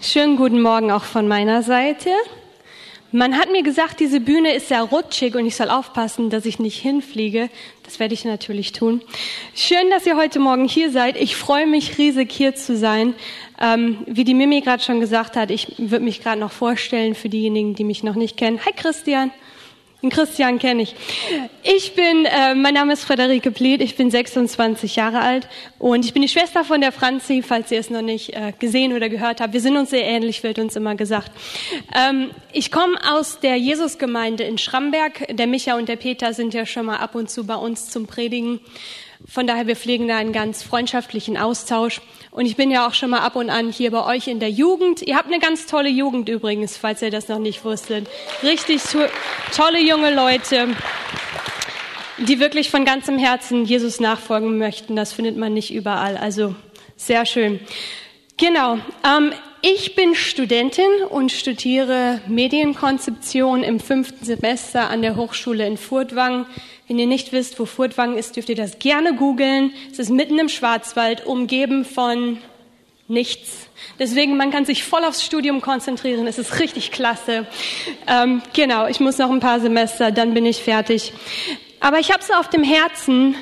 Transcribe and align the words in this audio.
Schönen 0.00 0.36
guten 0.36 0.62
Morgen 0.62 0.92
auch 0.92 1.02
von 1.02 1.26
meiner 1.26 1.64
Seite. 1.64 2.10
Man 3.10 3.36
hat 3.36 3.50
mir 3.50 3.64
gesagt, 3.64 3.98
diese 3.98 4.20
Bühne 4.20 4.54
ist 4.54 4.68
sehr 4.68 4.82
rutschig 4.82 5.34
und 5.34 5.44
ich 5.44 5.56
soll 5.56 5.70
aufpassen, 5.70 6.30
dass 6.30 6.46
ich 6.46 6.60
nicht 6.60 6.78
hinfliege. 6.78 7.50
Das 7.82 7.98
werde 7.98 8.14
ich 8.14 8.24
natürlich 8.24 8.70
tun. 8.70 9.02
Schön, 9.56 9.90
dass 9.90 10.06
ihr 10.06 10.16
heute 10.16 10.38
Morgen 10.38 10.68
hier 10.68 10.92
seid. 10.92 11.16
Ich 11.20 11.34
freue 11.34 11.66
mich 11.66 11.98
riesig 11.98 12.30
hier 12.30 12.54
zu 12.54 12.76
sein. 12.76 13.14
Ähm, 13.60 13.98
wie 14.06 14.22
die 14.22 14.34
Mimi 14.34 14.60
gerade 14.60 14.84
schon 14.84 15.00
gesagt 15.00 15.34
hat, 15.34 15.50
ich 15.50 15.74
würde 15.78 16.04
mich 16.04 16.22
gerade 16.22 16.40
noch 16.40 16.52
vorstellen 16.52 17.16
für 17.16 17.28
diejenigen, 17.28 17.74
die 17.74 17.82
mich 17.82 18.04
noch 18.04 18.14
nicht 18.14 18.36
kennen. 18.36 18.60
Hi 18.64 18.72
Christian. 18.72 19.32
Den 20.00 20.10
Christian 20.10 20.60
kenne 20.60 20.82
ich. 20.82 20.94
Ich 21.64 21.96
bin, 21.96 22.24
äh, 22.24 22.54
mein 22.54 22.74
Name 22.74 22.92
ist 22.92 23.02
Frederike 23.02 23.50
Plied, 23.50 23.82
ich 23.82 23.96
bin 23.96 24.12
26 24.12 24.94
Jahre 24.94 25.18
alt 25.18 25.48
und 25.80 26.04
ich 26.04 26.12
bin 26.12 26.22
die 26.22 26.28
Schwester 26.28 26.62
von 26.62 26.80
der 26.80 26.92
Franzi, 26.92 27.42
falls 27.42 27.72
ihr 27.72 27.80
es 27.80 27.90
noch 27.90 28.02
nicht 28.02 28.32
äh, 28.32 28.52
gesehen 28.60 28.92
oder 28.92 29.08
gehört 29.08 29.40
habt. 29.40 29.54
Wir 29.54 29.60
sind 29.60 29.76
uns 29.76 29.90
sehr 29.90 30.04
ähnlich, 30.04 30.44
wird 30.44 30.60
uns 30.60 30.76
immer 30.76 30.94
gesagt. 30.94 31.32
Ähm, 31.92 32.30
ich 32.52 32.70
komme 32.70 32.96
aus 33.12 33.40
der 33.40 33.56
Jesusgemeinde 33.56 34.44
in 34.44 34.56
Schramberg. 34.56 35.36
Der 35.36 35.48
Micha 35.48 35.76
und 35.76 35.88
der 35.88 35.96
Peter 35.96 36.32
sind 36.32 36.54
ja 36.54 36.64
schon 36.64 36.86
mal 36.86 36.98
ab 36.98 37.16
und 37.16 37.28
zu 37.28 37.44
bei 37.44 37.56
uns 37.56 37.90
zum 37.90 38.06
Predigen. 38.06 38.60
Von 39.26 39.46
daher, 39.46 39.66
wir 39.66 39.76
pflegen 39.76 40.06
da 40.06 40.16
einen 40.16 40.32
ganz 40.32 40.62
freundschaftlichen 40.62 41.36
Austausch. 41.36 42.00
Und 42.30 42.46
ich 42.46 42.56
bin 42.56 42.70
ja 42.70 42.86
auch 42.86 42.94
schon 42.94 43.10
mal 43.10 43.20
ab 43.20 43.36
und 43.36 43.50
an 43.50 43.70
hier 43.70 43.90
bei 43.90 44.04
euch 44.04 44.28
in 44.28 44.38
der 44.38 44.50
Jugend. 44.50 45.02
Ihr 45.02 45.16
habt 45.16 45.26
eine 45.26 45.40
ganz 45.40 45.66
tolle 45.66 45.88
Jugend 45.88 46.28
übrigens, 46.28 46.76
falls 46.76 47.02
ihr 47.02 47.10
das 47.10 47.28
noch 47.28 47.38
nicht 47.40 47.64
wusstet. 47.64 48.08
Richtig 48.42 48.82
to 48.82 49.00
tolle 49.54 49.80
junge 49.80 50.14
Leute, 50.14 50.68
die 52.18 52.38
wirklich 52.38 52.70
von 52.70 52.84
ganzem 52.84 53.18
Herzen 53.18 53.64
Jesus 53.64 53.98
nachfolgen 53.98 54.56
möchten. 54.56 54.94
Das 54.94 55.12
findet 55.12 55.36
man 55.36 55.52
nicht 55.52 55.72
überall. 55.72 56.16
Also 56.16 56.54
sehr 56.96 57.26
schön. 57.26 57.60
Genau. 58.36 58.78
Ähm, 59.04 59.32
ich 59.62 59.94
bin 59.94 60.14
Studentin 60.14 60.90
und 61.10 61.32
studiere 61.32 62.20
Medienkonzeption 62.28 63.62
im 63.62 63.80
fünften 63.80 64.24
Semester 64.24 64.90
an 64.90 65.02
der 65.02 65.16
Hochschule 65.16 65.66
in 65.66 65.76
Furtwangen. 65.76 66.46
Wenn 66.86 66.98
ihr 66.98 67.06
nicht 67.06 67.32
wisst, 67.32 67.58
wo 67.58 67.64
Furtwangen 67.64 68.16
ist, 68.16 68.36
dürft 68.36 68.48
ihr 68.48 68.56
das 68.56 68.78
gerne 68.78 69.14
googeln. 69.14 69.72
Es 69.90 69.98
ist 69.98 70.10
mitten 70.10 70.38
im 70.38 70.48
Schwarzwald, 70.48 71.26
umgeben 71.26 71.84
von 71.84 72.38
nichts. 73.08 73.68
Deswegen, 73.98 74.36
man 74.36 74.50
kann 74.50 74.64
sich 74.64 74.84
voll 74.84 75.04
aufs 75.04 75.24
Studium 75.24 75.60
konzentrieren. 75.60 76.26
Es 76.26 76.38
ist 76.38 76.60
richtig 76.60 76.92
klasse. 76.92 77.46
Ähm, 78.06 78.42
genau, 78.52 78.86
ich 78.86 79.00
muss 79.00 79.18
noch 79.18 79.30
ein 79.30 79.40
paar 79.40 79.60
Semester, 79.60 80.12
dann 80.12 80.34
bin 80.34 80.46
ich 80.46 80.62
fertig. 80.62 81.12
Aber 81.80 81.98
ich 81.98 82.12
habe 82.12 82.22
so 82.22 82.34
auf 82.34 82.48
dem 82.48 82.62
Herzen, 82.62 83.34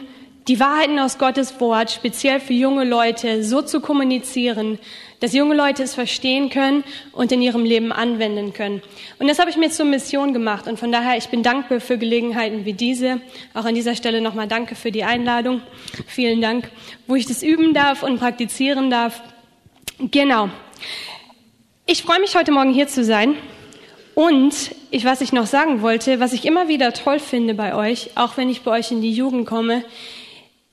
die 0.49 0.61
Wahrheiten 0.61 0.99
aus 0.99 1.19
Gottes 1.19 1.61
Wort, 1.61 1.91
speziell 1.91 2.39
für 2.39 2.53
junge 2.53 2.85
Leute, 2.85 3.43
so 3.43 3.63
zu 3.63 3.81
kommunizieren, 3.81 4.79
dass 5.21 5.33
junge 5.33 5.55
Leute 5.55 5.83
es 5.83 5.95
verstehen 5.95 6.51
können 6.51 6.85
und 7.13 7.33
in 7.33 7.43
ihrem 7.43 7.65
Leben 7.65 7.93
anwenden 7.93 8.53
können. 8.53 8.83
Und 9.19 9.29
das 9.29 9.39
habe 9.39 9.51
ich 9.51 9.57
mir 9.57 9.71
zur 9.71 9.87
Mission 9.87 10.33
gemacht. 10.33 10.67
Und 10.67 10.79
von 10.79 10.93
daher, 10.93 11.17
ich 11.17 11.29
bin 11.29 11.43
dankbar 11.43 11.81
für 11.81 11.99
Gelegenheiten 11.99 12.65
wie 12.65 12.73
diese. 12.73 13.21
Auch 13.55 13.65
an 13.65 13.75
dieser 13.75 13.95
Stelle 13.95 14.21
nochmal 14.21 14.49
danke 14.49 14.75
für 14.75 14.93
die 14.93 15.05
Einladung. 15.05 15.63
Vielen 16.07 16.41
Dank, 16.41 16.71
wo 17.07 17.15
ich 17.15 17.27
das 17.27 17.43
üben 17.43 17.75
darf 17.75 18.03
und 18.03 18.19
praktizieren 18.19 18.91
darf. 18.91 19.23
Genau. 19.99 20.51
Ich 21.87 22.03
freue 22.03 22.21
mich 22.21 22.37
heute 22.37 22.53
Morgen 22.53 22.73
hier 22.73 22.89
zu 22.89 23.05
sein. 23.05 23.35
Und 24.15 24.71
ich, 24.91 25.05
was 25.05 25.21
ich 25.21 25.35
noch 25.35 25.47
sagen 25.47 25.83
wollte, 25.83 26.21
was 26.21 26.33
ich 26.33 26.47
immer 26.47 26.69
wieder 26.69 26.95
toll 26.95 27.19
finde 27.19 27.53
bei 27.53 27.75
euch, 27.75 28.11
auch 28.15 28.39
wenn 28.39 28.49
ich 28.49 28.63
bei 28.63 28.71
euch 28.71 28.91
in 28.91 29.03
die 29.03 29.13
Jugend 29.13 29.47
komme, 29.47 29.85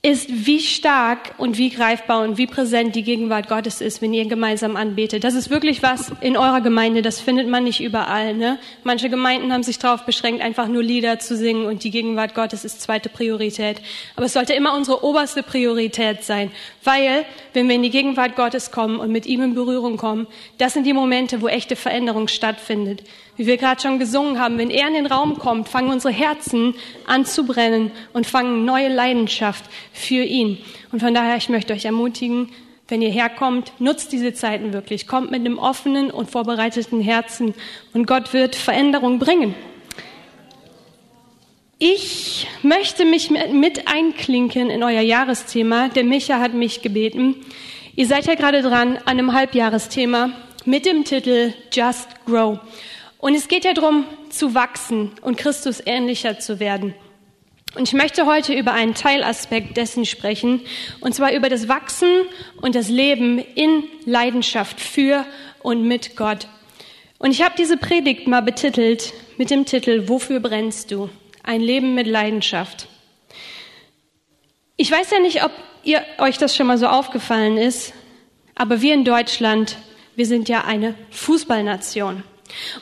ist, 0.05 0.45
wie 0.45 0.59
stark 0.59 1.33
und 1.37 1.57
wie 1.57 1.69
greifbar 1.69 2.23
und 2.23 2.37
wie 2.37 2.45
präsent 2.45 2.93
die 2.93 3.03
Gegenwart 3.03 3.47
Gottes 3.47 3.79
ist, 3.79 4.01
wenn 4.01 4.13
ihr 4.13 4.25
gemeinsam 4.25 4.75
anbetet. 4.75 5.23
Das 5.23 5.33
ist 5.33 5.49
wirklich 5.49 5.81
was 5.81 6.11
in 6.19 6.35
eurer 6.35 6.59
Gemeinde, 6.59 7.01
das 7.01 7.21
findet 7.21 7.47
man 7.47 7.63
nicht 7.63 7.79
überall. 7.79 8.33
Ne? 8.33 8.59
Manche 8.83 9.09
Gemeinden 9.09 9.53
haben 9.53 9.63
sich 9.63 9.79
darauf 9.79 10.03
beschränkt, 10.03 10.41
einfach 10.41 10.67
nur 10.67 10.83
Lieder 10.83 11.19
zu 11.19 11.37
singen 11.37 11.67
und 11.67 11.85
die 11.85 11.89
Gegenwart 11.89 12.35
Gottes 12.35 12.65
ist 12.65 12.81
zweite 12.81 13.07
Priorität. 13.07 13.77
Aber 14.17 14.25
es 14.25 14.33
sollte 14.33 14.51
immer 14.51 14.75
unsere 14.75 15.05
oberste 15.05 15.41
Priorität 15.41 16.25
sein, 16.25 16.51
weil 16.83 17.23
wenn 17.53 17.69
wir 17.69 17.75
in 17.75 17.83
die 17.83 17.89
Gegenwart 17.89 18.35
Gottes 18.35 18.71
kommen 18.71 18.99
und 18.99 19.09
mit 19.09 19.25
ihm 19.25 19.41
in 19.41 19.55
Berührung 19.55 19.95
kommen, 19.95 20.27
das 20.57 20.73
sind 20.73 20.85
die 20.85 20.91
Momente, 20.91 21.41
wo 21.41 21.47
echte 21.47 21.77
Veränderung 21.77 22.27
stattfindet. 22.27 23.03
Wie 23.35 23.47
wir 23.47 23.57
gerade 23.57 23.81
schon 23.81 23.97
gesungen 23.97 24.39
haben, 24.39 24.59
wenn 24.59 24.69
er 24.69 24.87
in 24.87 24.93
den 24.93 25.07
Raum 25.07 25.39
kommt, 25.39 25.67
fangen 25.67 25.89
unsere 25.89 26.13
Herzen 26.13 26.75
an 27.07 27.25
zu 27.25 27.45
brennen 27.45 27.91
und 28.11 28.27
fangen 28.27 28.63
neue 28.63 28.89
Leidenschaft 28.89 29.63
für 29.93 30.23
ihn. 30.23 30.57
Und 30.91 30.99
von 30.99 31.13
daher, 31.13 31.37
ich 31.37 31.49
möchte 31.49 31.73
euch 31.73 31.85
ermutigen, 31.85 32.49
wenn 32.89 33.01
ihr 33.01 33.11
herkommt, 33.11 33.71
nutzt 33.79 34.11
diese 34.11 34.33
Zeiten 34.33 34.73
wirklich. 34.73 35.07
Kommt 35.07 35.31
mit 35.31 35.39
einem 35.39 35.57
offenen 35.57 36.11
und 36.11 36.29
vorbereiteten 36.29 36.99
Herzen 36.99 37.53
und 37.93 38.05
Gott 38.05 38.33
wird 38.33 38.55
Veränderung 38.55 39.19
bringen. 39.19 39.55
Ich 41.79 42.47
möchte 42.61 43.03
mich 43.05 43.29
mit 43.29 43.87
einklinken 43.87 44.69
in 44.69 44.83
euer 44.83 45.01
Jahresthema. 45.01 45.89
Der 45.89 46.03
Micha 46.03 46.39
hat 46.39 46.53
mich 46.53 46.81
gebeten. 46.81 47.35
Ihr 47.95 48.07
seid 48.07 48.25
ja 48.25 48.35
gerade 48.35 48.61
dran 48.61 48.97
an 48.97 49.19
einem 49.19 49.33
Halbjahresthema 49.33 50.31
mit 50.65 50.85
dem 50.85 51.03
Titel 51.03 51.53
Just 51.71 52.07
Grow. 52.25 52.59
Und 53.17 53.35
es 53.35 53.47
geht 53.47 53.65
ja 53.65 53.73
darum, 53.73 54.05
zu 54.29 54.53
wachsen 54.53 55.11
und 55.21 55.37
Christus 55.37 55.81
ähnlicher 55.85 56.39
zu 56.39 56.59
werden. 56.59 56.93
Und 57.75 57.87
ich 57.87 57.93
möchte 57.93 58.27
heute 58.27 58.53
über 58.53 58.73
einen 58.73 58.93
Teilaspekt 58.93 59.77
dessen 59.77 60.05
sprechen, 60.05 60.61
und 60.99 61.15
zwar 61.15 61.33
über 61.33 61.49
das 61.49 61.67
Wachsen 61.67 62.09
und 62.61 62.75
das 62.75 62.87
Leben 62.87 63.39
in 63.39 63.83
Leidenschaft 64.05 64.79
für 64.79 65.25
und 65.63 65.83
mit 65.87 66.15
Gott. 66.15 66.47
Und 67.17 67.31
ich 67.31 67.41
habe 67.41 67.55
diese 67.57 67.77
Predigt 67.77 68.27
mal 68.27 68.41
betitelt 68.41 69.13
mit 69.37 69.49
dem 69.49 69.65
Titel 69.65 70.07
Wofür 70.07 70.39
brennst 70.39 70.91
du? 70.91 71.09
Ein 71.41 71.61
Leben 71.61 71.95
mit 71.95 72.05
Leidenschaft. 72.05 72.87
Ich 74.77 74.91
weiß 74.91 75.09
ja 75.11 75.19
nicht, 75.19 75.43
ob 75.43 75.51
ihr, 75.83 76.03
euch 76.19 76.37
das 76.37 76.55
schon 76.55 76.67
mal 76.67 76.77
so 76.77 76.87
aufgefallen 76.87 77.57
ist, 77.57 77.93
aber 78.53 78.81
wir 78.81 78.93
in 78.93 79.03
Deutschland, 79.03 79.77
wir 80.15 80.27
sind 80.27 80.47
ja 80.47 80.63
eine 80.65 80.93
Fußballnation. 81.09 82.23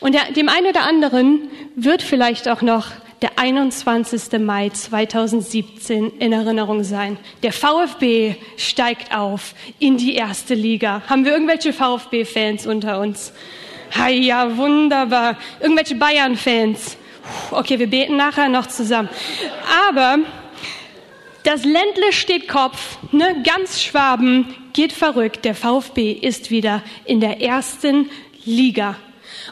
Und 0.02 0.16
der, 0.16 0.31
dem 0.34 0.50
einen 0.50 0.68
oder 0.68 0.84
anderen 0.84 1.50
wird 1.75 2.02
vielleicht 2.02 2.50
auch 2.50 2.62
noch 2.62 2.88
der 3.22 3.38
21. 3.38 4.40
Mai 4.40 4.70
2017 4.70 6.18
in 6.18 6.34
Erinnerung 6.34 6.84
sein. 6.84 7.18
Der 7.44 7.54
VfB 7.54 8.36
steigt 8.58 9.16
auf 9.16 9.54
in 9.80 9.98
die 9.98 10.16
erste 10.16 10.56
Liga. 10.56 11.04
Haben 11.08 11.26
wir 11.26 11.34
irgendwelche 11.34 11.72
VfB-Fans 11.72 12.66
unter 12.66 13.00
uns? 13.00 13.32
Ja, 14.09 14.58
wunderbar. 14.58 15.38
Irgendwelche 15.59 15.96
Bayern-Fans? 15.96 16.98
Okay, 17.52 17.78
wir 17.78 17.88
beten 17.88 18.16
nachher 18.16 18.50
noch 18.50 18.66
zusammen. 18.66 19.09
Aber 19.88 20.20
das 21.44 21.64
Ländle 21.64 22.12
steht 22.12 22.48
Kopf, 22.48 22.98
ne? 23.12 23.44
ganz 23.44 23.84
Schwaben 23.84 24.56
geht 24.74 24.94
verrückt. 24.94 25.46
Der 25.46 25.53
VfB 25.53 26.12
ist 26.12 26.50
wieder 26.50 26.82
in 27.06 27.20
der 27.20 27.42
ersten 27.42 28.09
Liga. 28.46 28.96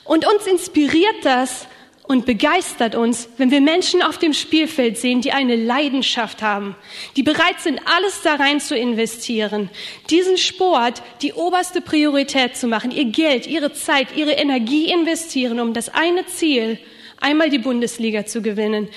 Und 0.06 0.26
uns 0.26 0.48
inspiriert 0.48 1.24
das 1.24 1.68
und 2.10 2.26
begeistert 2.26 2.96
uns, 2.96 3.30
wenn 3.38 3.52
wir 3.52 3.62
Menschen 3.62 4.02
auf 4.02 4.18
dem 4.18 4.34
Spielfeld 4.34 4.98
sehen, 4.98 5.22
die 5.22 5.32
eine 5.32 5.56
Leidenschaft 5.56 6.42
haben, 6.42 6.76
die 7.16 7.22
bereit 7.22 7.60
sind, 7.60 7.80
alles 7.86 8.24
da 8.24 8.34
rein 8.34 8.60
zu 8.60 8.76
investieren, 8.76 9.70
diesen 10.10 10.40
Sport 10.40 11.04
die 11.22 11.34
oberste 11.34 11.82
Priorität 11.82 12.58
zu 12.58 12.66
machen, 12.66 12.90
ihr 12.90 13.06
Geld, 13.06 13.46
ihre 13.46 13.74
Zeit, 13.74 14.18
ihre 14.18 14.32
Energie 14.32 14.92
investieren, 14.92 15.60
um 15.60 15.76
das 15.76 15.90
eine 15.90 16.26
Ziel, 16.26 16.80
einmal 17.22 17.52
die 17.52 17.60
Bundesliga 17.60 18.26
zu 18.26 18.42
gewinnen, 18.42 18.88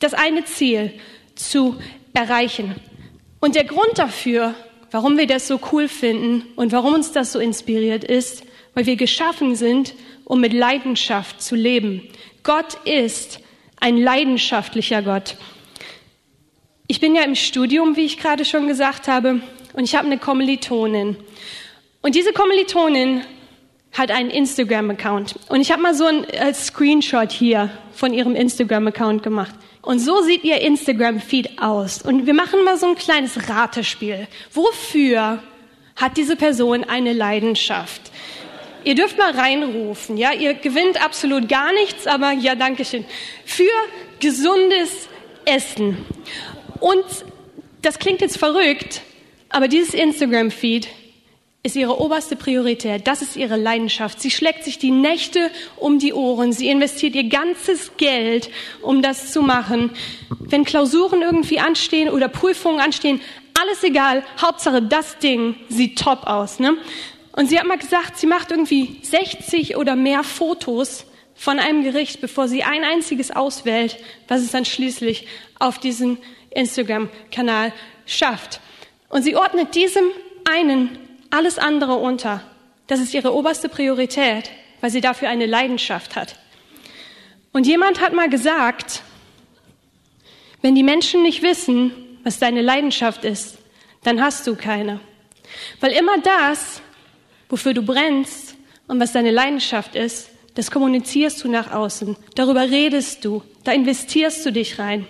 das 0.00 0.12
eine 0.12 0.44
Ziel 0.44 0.92
zu 1.36 1.76
erreichen. 2.14 2.74
Und 3.38 3.54
der 3.54 3.64
Grund 3.64 3.96
dafür, 3.96 4.56
warum 4.90 5.18
wir 5.18 5.28
das 5.28 5.46
so 5.46 5.60
cool 5.70 5.86
finden 5.86 6.42
und 6.56 6.72
warum 6.72 6.94
uns 6.94 7.12
das 7.12 7.30
so 7.30 7.38
inspiriert 7.38 8.02
ist, 8.02 8.42
weil 8.74 8.86
wir 8.86 8.96
geschaffen 8.96 9.54
sind, 9.54 9.94
um 10.24 10.40
mit 10.40 10.52
Leidenschaft 10.52 11.40
zu 11.40 11.54
leben. 11.54 12.08
Gott 12.46 12.74
ist 12.84 13.40
ein 13.80 13.96
leidenschaftlicher 13.96 15.02
Gott. 15.02 15.36
Ich 16.86 17.00
bin 17.00 17.16
ja 17.16 17.22
im 17.22 17.34
Studium, 17.34 17.96
wie 17.96 18.04
ich 18.04 18.18
gerade 18.18 18.44
schon 18.44 18.68
gesagt 18.68 19.08
habe, 19.08 19.40
und 19.72 19.82
ich 19.82 19.96
habe 19.96 20.06
eine 20.06 20.16
Kommilitonin. 20.16 21.16
Und 22.02 22.14
diese 22.14 22.32
Kommilitonin 22.32 23.22
hat 23.92 24.12
einen 24.12 24.30
Instagram-Account. 24.30 25.34
Und 25.48 25.60
ich 25.60 25.72
habe 25.72 25.82
mal 25.82 25.94
so 25.96 26.04
ein 26.04 26.22
äh, 26.22 26.54
Screenshot 26.54 27.32
hier 27.32 27.68
von 27.92 28.14
ihrem 28.14 28.36
Instagram-Account 28.36 29.24
gemacht. 29.24 29.56
Und 29.82 29.98
so 29.98 30.22
sieht 30.22 30.44
ihr 30.44 30.60
Instagram-Feed 30.60 31.60
aus. 31.60 32.00
Und 32.00 32.26
wir 32.26 32.34
machen 32.34 32.62
mal 32.62 32.78
so 32.78 32.86
ein 32.86 32.94
kleines 32.94 33.48
Ratespiel. 33.48 34.28
Wofür 34.52 35.42
hat 35.96 36.16
diese 36.16 36.36
Person 36.36 36.84
eine 36.84 37.12
Leidenschaft? 37.12 38.02
Ihr 38.86 38.94
dürft 38.94 39.18
mal 39.18 39.32
reinrufen, 39.32 40.16
ja? 40.16 40.32
Ihr 40.32 40.54
gewinnt 40.54 41.04
absolut 41.04 41.48
gar 41.48 41.72
nichts, 41.72 42.06
aber 42.06 42.30
ja, 42.30 42.54
danke 42.54 42.84
schön. 42.84 43.04
Für 43.44 43.64
gesundes 44.20 45.08
Essen. 45.44 46.06
Und 46.78 47.04
das 47.82 47.98
klingt 47.98 48.20
jetzt 48.20 48.38
verrückt, 48.38 49.02
aber 49.48 49.66
dieses 49.66 49.92
Instagram-Feed 49.92 50.86
ist 51.64 51.74
ihre 51.74 52.00
oberste 52.00 52.36
Priorität. 52.36 53.08
Das 53.08 53.22
ist 53.22 53.34
ihre 53.34 53.56
Leidenschaft. 53.56 54.20
Sie 54.20 54.30
schlägt 54.30 54.62
sich 54.62 54.78
die 54.78 54.92
Nächte 54.92 55.50
um 55.78 55.98
die 55.98 56.12
Ohren. 56.12 56.52
Sie 56.52 56.68
investiert 56.68 57.16
ihr 57.16 57.28
ganzes 57.28 57.96
Geld, 57.96 58.50
um 58.82 59.02
das 59.02 59.32
zu 59.32 59.42
machen. 59.42 59.90
Wenn 60.38 60.64
Klausuren 60.64 61.22
irgendwie 61.22 61.58
anstehen 61.58 62.08
oder 62.08 62.28
Prüfungen 62.28 62.78
anstehen, 62.78 63.20
alles 63.60 63.82
egal. 63.82 64.22
Hauptsache, 64.40 64.80
das 64.80 65.18
Ding 65.18 65.56
sieht 65.68 65.98
top 65.98 66.28
aus. 66.28 66.60
Ne? 66.60 66.76
Und 67.36 67.48
sie 67.48 67.60
hat 67.60 67.66
mal 67.66 67.78
gesagt, 67.78 68.16
sie 68.16 68.26
macht 68.26 68.50
irgendwie 68.50 68.98
60 69.02 69.76
oder 69.76 69.94
mehr 69.94 70.24
Fotos 70.24 71.04
von 71.34 71.58
einem 71.58 71.84
Gericht, 71.84 72.22
bevor 72.22 72.48
sie 72.48 72.64
ein 72.64 72.82
einziges 72.82 73.30
auswählt, 73.30 73.98
was 74.26 74.40
es 74.40 74.52
dann 74.52 74.64
schließlich 74.64 75.28
auf 75.58 75.78
diesen 75.78 76.16
Instagram-Kanal 76.50 77.74
schafft. 78.06 78.60
Und 79.10 79.22
sie 79.22 79.36
ordnet 79.36 79.74
diesem 79.74 80.04
einen 80.50 80.98
alles 81.28 81.58
andere 81.58 81.96
unter. 81.96 82.42
Das 82.86 83.00
ist 83.00 83.12
ihre 83.12 83.34
oberste 83.34 83.68
Priorität, 83.68 84.50
weil 84.80 84.90
sie 84.90 85.02
dafür 85.02 85.28
eine 85.28 85.44
Leidenschaft 85.44 86.16
hat. 86.16 86.36
Und 87.52 87.66
jemand 87.66 88.00
hat 88.00 88.14
mal 88.14 88.30
gesagt, 88.30 89.02
wenn 90.62 90.74
die 90.74 90.82
Menschen 90.82 91.22
nicht 91.22 91.42
wissen, 91.42 91.92
was 92.24 92.38
deine 92.38 92.62
Leidenschaft 92.62 93.24
ist, 93.24 93.58
dann 94.04 94.22
hast 94.22 94.46
du 94.46 94.56
keine. 94.56 95.00
Weil 95.80 95.92
immer 95.92 96.18
das, 96.18 96.80
wofür 97.48 97.74
du 97.74 97.82
brennst 97.82 98.56
und 98.88 99.00
was 99.00 99.12
deine 99.12 99.30
Leidenschaft 99.30 99.94
ist, 99.94 100.30
das 100.54 100.70
kommunizierst 100.70 101.44
du 101.44 101.48
nach 101.48 101.72
außen. 101.72 102.16
Darüber 102.34 102.62
redest 102.62 103.24
du. 103.24 103.42
Da 103.64 103.72
investierst 103.72 104.44
du 104.46 104.52
dich 104.52 104.78
rein. 104.78 105.06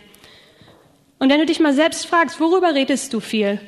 Und 1.19 1.31
wenn 1.31 1.39
du 1.39 1.47
dich 1.47 1.61
mal 1.61 1.73
selbst 1.73 2.07
fragst, 2.07 2.41
worüber 2.41 2.75
redest 2.75 3.13
du 3.13 3.21
viel? 3.21 3.61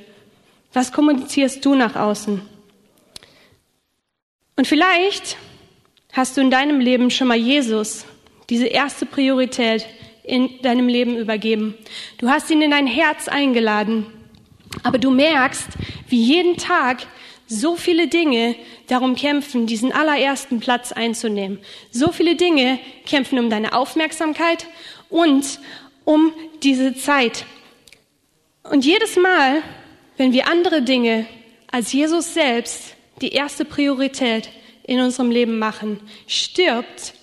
Was 0.72 0.92
kommunizierst 0.92 1.64
du 1.64 1.74
nach 1.74 1.96
außen? 1.96 2.42
Und 4.56 4.66
vielleicht 4.66 5.36
hast 6.12 6.36
du 6.36 6.40
in 6.40 6.50
deinem 6.50 6.80
Leben 6.80 7.10
schon 7.10 7.28
mal 7.28 7.36
Jesus, 7.36 8.04
diese 8.50 8.66
erste 8.66 9.06
Priorität 9.06 9.86
in 10.24 10.60
deinem 10.62 10.88
Leben 10.88 11.16
übergeben. 11.16 11.74
Du 12.18 12.28
hast 12.28 12.50
ihn 12.50 12.60
in 12.60 12.72
dein 12.72 12.86
Herz 12.86 13.28
eingeladen, 13.28 14.06
aber 14.82 14.98
du 14.98 15.10
merkst, 15.10 15.68
wie 16.08 16.20
jeden 16.20 16.56
Tag 16.56 17.06
so 17.48 17.76
viele 17.76 18.08
Dinge 18.08 18.54
darum 18.86 19.16
kämpfen, 19.16 19.66
diesen 19.66 19.90
allerersten 19.90 20.60
Platz 20.60 20.92
einzunehmen. 20.92 21.58
So 21.90 22.12
viele 22.12 22.36
Dinge 22.36 22.78
kämpfen 23.06 23.38
um 23.38 23.50
deine 23.50 23.72
Aufmerksamkeit 23.72 24.66
und 25.08 25.58
um 26.04 26.32
diese 26.62 26.94
Zeit. 26.94 27.46
Und 28.62 28.84
jedes 28.84 29.16
Mal, 29.16 29.62
wenn 30.18 30.32
wir 30.32 30.46
andere 30.46 30.82
Dinge 30.82 31.26
als 31.70 31.92
Jesus 31.92 32.34
selbst 32.34 32.94
die 33.22 33.32
erste 33.32 33.64
Priorität 33.64 34.50
in 34.84 35.00
unserem 35.00 35.30
Leben 35.30 35.58
machen, 35.58 36.00
stirbt 36.26 37.14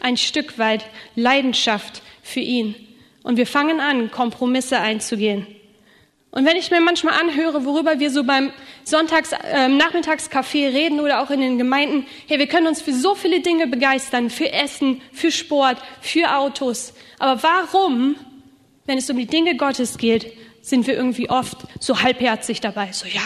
ein 0.00 0.16
Stück 0.16 0.58
weit 0.58 0.84
Leidenschaft 1.16 2.02
für 2.22 2.40
ihn. 2.40 2.74
Und 3.22 3.36
wir 3.36 3.46
fangen 3.46 3.80
an, 3.80 4.10
Kompromisse 4.10 4.78
einzugehen. 4.78 5.46
Und 6.34 6.46
wenn 6.46 6.56
ich 6.56 6.70
mir 6.70 6.80
manchmal 6.80 7.20
anhöre, 7.20 7.66
worüber 7.66 8.00
wir 8.00 8.10
so 8.10 8.24
beim 8.24 8.52
Sonntags, 8.84 9.32
äh, 9.32 9.68
Nachmittagscafé 9.68 10.72
reden 10.72 10.98
oder 10.98 11.22
auch 11.22 11.30
in 11.30 11.42
den 11.42 11.58
Gemeinden, 11.58 12.06
hey, 12.26 12.38
wir 12.38 12.46
können 12.46 12.66
uns 12.66 12.80
für 12.80 12.94
so 12.94 13.14
viele 13.14 13.40
Dinge 13.40 13.66
begeistern, 13.66 14.30
für 14.30 14.50
Essen, 14.50 15.02
für 15.12 15.30
Sport, 15.30 15.76
für 16.00 16.34
Autos. 16.34 16.94
Aber 17.18 17.42
warum, 17.42 18.16
wenn 18.86 18.96
es 18.96 19.10
um 19.10 19.18
die 19.18 19.26
Dinge 19.26 19.56
Gottes 19.56 19.98
geht, 19.98 20.32
sind 20.62 20.86
wir 20.86 20.94
irgendwie 20.94 21.28
oft 21.28 21.58
so 21.80 22.00
halbherzig 22.00 22.62
dabei? 22.62 22.92
So, 22.92 23.06
ja, 23.06 23.20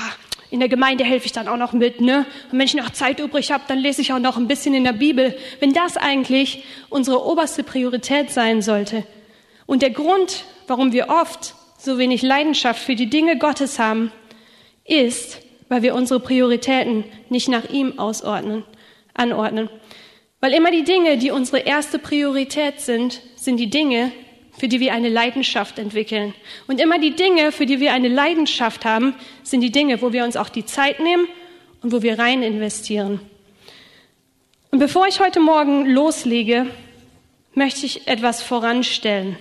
in 0.50 0.58
der 0.58 0.68
Gemeinde 0.68 1.04
helfe 1.04 1.26
ich 1.26 1.32
dann 1.32 1.46
auch 1.46 1.58
noch 1.58 1.72
mit, 1.72 2.00
ne? 2.00 2.26
Und 2.50 2.58
wenn 2.58 2.66
ich 2.66 2.74
noch 2.74 2.90
Zeit 2.90 3.20
übrig 3.20 3.52
habe, 3.52 3.62
dann 3.68 3.78
lese 3.78 4.02
ich 4.02 4.12
auch 4.12 4.18
noch 4.18 4.36
ein 4.36 4.48
bisschen 4.48 4.74
in 4.74 4.82
der 4.82 4.92
Bibel. 4.92 5.36
Wenn 5.60 5.72
das 5.72 5.96
eigentlich 5.96 6.64
unsere 6.88 7.24
oberste 7.24 7.62
Priorität 7.62 8.32
sein 8.32 8.62
sollte. 8.62 9.06
Und 9.64 9.82
der 9.82 9.90
Grund, 9.90 10.44
warum 10.66 10.92
wir 10.92 11.08
oft 11.08 11.54
so 11.86 11.98
wenig 11.98 12.20
Leidenschaft 12.20 12.82
für 12.82 12.96
die 12.96 13.08
Dinge 13.08 13.38
Gottes 13.38 13.78
haben, 13.78 14.12
ist, 14.84 15.38
weil 15.68 15.82
wir 15.82 15.94
unsere 15.94 16.20
Prioritäten 16.20 17.04
nicht 17.30 17.48
nach 17.48 17.70
ihm 17.70 17.98
ausordnen, 17.98 18.64
anordnen. 19.14 19.70
Weil 20.40 20.52
immer 20.52 20.70
die 20.70 20.84
Dinge, 20.84 21.16
die 21.16 21.30
unsere 21.30 21.60
erste 21.60 21.98
Priorität 21.98 22.80
sind, 22.80 23.22
sind 23.36 23.56
die 23.56 23.70
Dinge, 23.70 24.12
für 24.58 24.68
die 24.68 24.80
wir 24.80 24.92
eine 24.92 25.08
Leidenschaft 25.08 25.78
entwickeln. 25.78 26.34
Und 26.66 26.80
immer 26.80 26.98
die 26.98 27.14
Dinge, 27.14 27.52
für 27.52 27.66
die 27.66 27.80
wir 27.80 27.92
eine 27.92 28.08
Leidenschaft 28.08 28.84
haben, 28.84 29.14
sind 29.42 29.60
die 29.60 29.72
Dinge, 29.72 30.02
wo 30.02 30.12
wir 30.12 30.24
uns 30.24 30.36
auch 30.36 30.48
die 30.48 30.66
Zeit 30.66 31.00
nehmen 31.00 31.28
und 31.82 31.92
wo 31.92 32.02
wir 32.02 32.18
rein 32.18 32.42
investieren. 32.42 33.20
Und 34.72 34.80
bevor 34.80 35.06
ich 35.06 35.20
heute 35.20 35.40
Morgen 35.40 35.86
loslege, 35.86 36.66
möchte 37.54 37.86
ich 37.86 38.08
etwas 38.08 38.42
voranstellen 38.42 39.36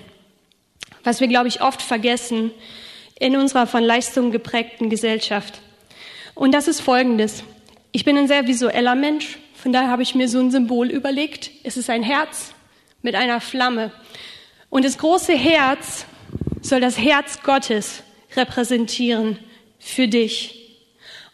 was 1.06 1.22
wir, 1.22 1.28
glaube 1.28 1.48
ich, 1.48 1.62
oft 1.62 1.82
vergessen 1.82 2.52
in 3.18 3.38
unserer 3.38 3.68
von 3.68 3.84
Leistungen 3.84 4.32
geprägten 4.32 4.90
Gesellschaft. 4.90 5.62
Und 6.34 6.52
das 6.54 6.68
ist 6.68 6.82
Folgendes. 6.82 7.44
Ich 7.94 8.04
bin 8.04 8.18
ein 8.18 8.28
sehr 8.28 8.48
visueller 8.48 8.96
Mensch, 8.96 9.38
von 9.54 9.72
daher 9.72 9.90
habe 9.90 10.04
ich 10.04 10.16
mir 10.16 10.28
so 10.28 10.40
ein 10.40 10.52
Symbol 10.52 10.90
überlegt. 10.90 11.50
Es 11.64 11.78
ist 11.78 11.90
ein 11.90 12.04
Herz 12.04 12.54
mit 13.02 13.16
einer 13.16 13.40
Flamme. 13.40 13.92
Und 14.70 14.84
das 14.84 14.98
große 14.98 15.34
Herz 15.34 16.06
soll 16.62 16.82
das 16.82 16.98
Herz 16.98 17.42
Gottes 17.42 18.04
repräsentieren 18.36 19.40
für 19.80 20.08
dich. 20.08 20.76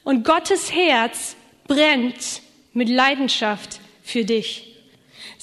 Und 0.04 0.24
Gottes 0.24 0.74
Herz 0.74 1.36
brennt 1.68 2.42
mit 2.74 2.90
Leidenschaft 2.90 3.80
für 4.04 4.24
dich. 4.24 4.71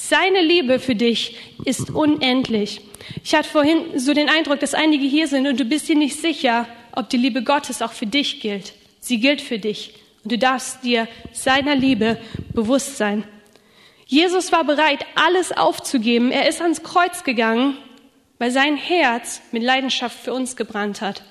Seine 0.00 0.42
Liebe 0.42 0.78
für 0.78 0.94
dich 0.94 1.36
ist 1.64 1.90
unendlich. 1.90 2.80
Ich 3.24 3.34
hatte 3.34 3.48
vorhin 3.48 3.98
so 3.98 4.14
den 4.14 4.28
Eindruck, 4.28 4.60
dass 4.60 4.72
einige 4.72 5.04
hier 5.04 5.26
sind 5.26 5.48
und 5.48 5.58
du 5.58 5.64
bist 5.64 5.88
dir 5.88 5.96
nicht 5.96 6.20
sicher, 6.20 6.68
ob 6.92 7.10
die 7.10 7.16
Liebe 7.16 7.42
Gottes 7.42 7.82
auch 7.82 7.90
für 7.90 8.06
dich 8.06 8.40
gilt. 8.40 8.74
Sie 9.00 9.18
gilt 9.18 9.40
für 9.40 9.58
dich 9.58 9.94
und 10.22 10.30
du 10.30 10.38
darfst 10.38 10.84
dir 10.84 11.08
seiner 11.32 11.74
Liebe 11.74 12.16
bewusst 12.54 12.96
sein. 12.96 13.24
Jesus 14.06 14.52
war 14.52 14.62
bereit, 14.62 15.04
alles 15.16 15.50
aufzugeben. 15.50 16.30
Er 16.30 16.48
ist 16.48 16.62
ans 16.62 16.84
Kreuz 16.84 17.24
gegangen, 17.24 17.76
weil 18.38 18.52
sein 18.52 18.76
Herz 18.76 19.42
mit 19.50 19.64
Leidenschaft 19.64 20.16
für 20.16 20.32
uns 20.32 20.54
gebrannt 20.54 21.00
hat. 21.00 21.24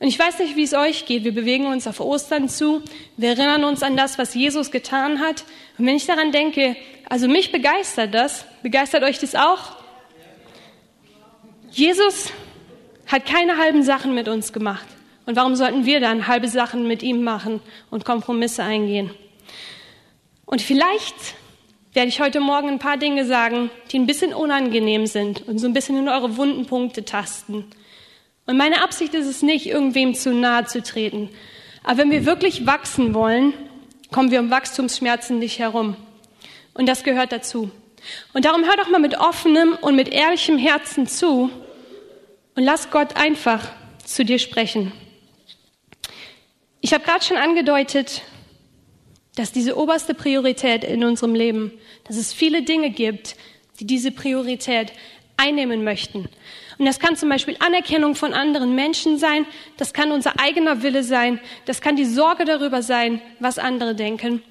Und 0.00 0.06
ich 0.06 0.18
weiß 0.18 0.38
nicht, 0.38 0.54
wie 0.54 0.62
es 0.62 0.74
euch 0.74 1.06
geht. 1.06 1.24
Wir 1.24 1.34
bewegen 1.34 1.66
uns 1.66 1.88
auf 1.88 1.98
Ostern 1.98 2.48
zu. 2.48 2.82
Wir 3.16 3.30
erinnern 3.30 3.64
uns 3.64 3.82
an 3.82 3.96
das, 3.96 4.16
was 4.16 4.34
Jesus 4.34 4.70
getan 4.70 5.18
hat. 5.18 5.44
Und 5.76 5.86
wenn 5.86 5.96
ich 5.96 6.06
daran 6.06 6.30
denke, 6.30 6.76
also 7.08 7.26
mich 7.28 7.52
begeistert 7.52 8.12
das. 8.12 8.44
Begeistert 8.62 9.02
euch 9.02 9.18
das 9.18 9.34
auch? 9.34 9.76
Jesus 11.70 12.30
hat 13.06 13.24
keine 13.24 13.56
halben 13.56 13.82
Sachen 13.82 14.14
mit 14.14 14.28
uns 14.28 14.52
gemacht. 14.52 14.86
Und 15.24 15.36
warum 15.36 15.56
sollten 15.56 15.86
wir 15.86 16.00
dann 16.00 16.26
halbe 16.26 16.48
Sachen 16.48 16.86
mit 16.86 17.02
ihm 17.02 17.22
machen 17.22 17.60
und 17.90 18.04
Kompromisse 18.04 18.62
eingehen? 18.62 19.10
Und 20.44 20.62
vielleicht 20.62 21.14
werde 21.92 22.08
ich 22.08 22.20
heute 22.20 22.40
Morgen 22.40 22.68
ein 22.68 22.78
paar 22.78 22.96
Dinge 22.96 23.24
sagen, 23.24 23.70
die 23.90 23.98
ein 23.98 24.06
bisschen 24.06 24.32
unangenehm 24.32 25.06
sind 25.06 25.46
und 25.46 25.58
so 25.58 25.66
ein 25.66 25.72
bisschen 25.72 25.96
in 25.98 26.08
eure 26.08 26.36
wunden 26.36 26.66
Punkte 26.66 27.04
tasten. 27.04 27.64
Und 28.46 28.56
meine 28.56 28.82
Absicht 28.82 29.14
ist 29.14 29.26
es 29.26 29.42
nicht, 29.42 29.66
irgendwem 29.66 30.14
zu 30.14 30.32
nahe 30.32 30.64
zu 30.64 30.82
treten. 30.82 31.30
Aber 31.84 31.98
wenn 31.98 32.10
wir 32.10 32.24
wirklich 32.24 32.66
wachsen 32.66 33.14
wollen, 33.14 33.52
kommen 34.10 34.30
wir 34.30 34.40
um 34.40 34.50
Wachstumsschmerzen 34.50 35.38
nicht 35.38 35.58
herum. 35.58 35.96
Und 36.78 36.86
das 36.86 37.02
gehört 37.02 37.32
dazu. 37.32 37.72
Und 38.32 38.44
darum 38.44 38.64
hör 38.64 38.76
doch 38.76 38.88
mal 38.88 39.00
mit 39.00 39.18
offenem 39.18 39.76
und 39.80 39.96
mit 39.96 40.08
ehrlichem 40.08 40.58
Herzen 40.58 41.08
zu 41.08 41.50
und 42.54 42.62
lass 42.62 42.90
Gott 42.90 43.16
einfach 43.16 43.68
zu 44.04 44.24
dir 44.24 44.38
sprechen. 44.38 44.92
Ich 46.80 46.94
habe 46.94 47.02
gerade 47.02 47.24
schon 47.24 47.36
angedeutet, 47.36 48.22
dass 49.34 49.50
diese 49.50 49.76
oberste 49.76 50.14
Priorität 50.14 50.84
in 50.84 51.02
unserem 51.02 51.34
Leben, 51.34 51.72
dass 52.04 52.16
es 52.16 52.32
viele 52.32 52.62
Dinge 52.62 52.90
gibt, 52.90 53.34
die 53.80 53.84
diese 53.84 54.12
Priorität 54.12 54.92
einnehmen 55.36 55.82
möchten. 55.82 56.28
Und 56.78 56.86
das 56.86 57.00
kann 57.00 57.16
zum 57.16 57.28
Beispiel 57.28 57.56
Anerkennung 57.58 58.14
von 58.14 58.34
anderen 58.34 58.76
Menschen 58.76 59.18
sein, 59.18 59.46
das 59.78 59.92
kann 59.92 60.12
unser 60.12 60.38
eigener 60.38 60.84
Wille 60.84 61.02
sein, 61.02 61.40
das 61.64 61.80
kann 61.80 61.96
die 61.96 62.04
Sorge 62.04 62.44
darüber 62.44 62.82
sein, 62.82 63.20
was 63.40 63.58
andere 63.58 63.96
denken. 63.96 64.44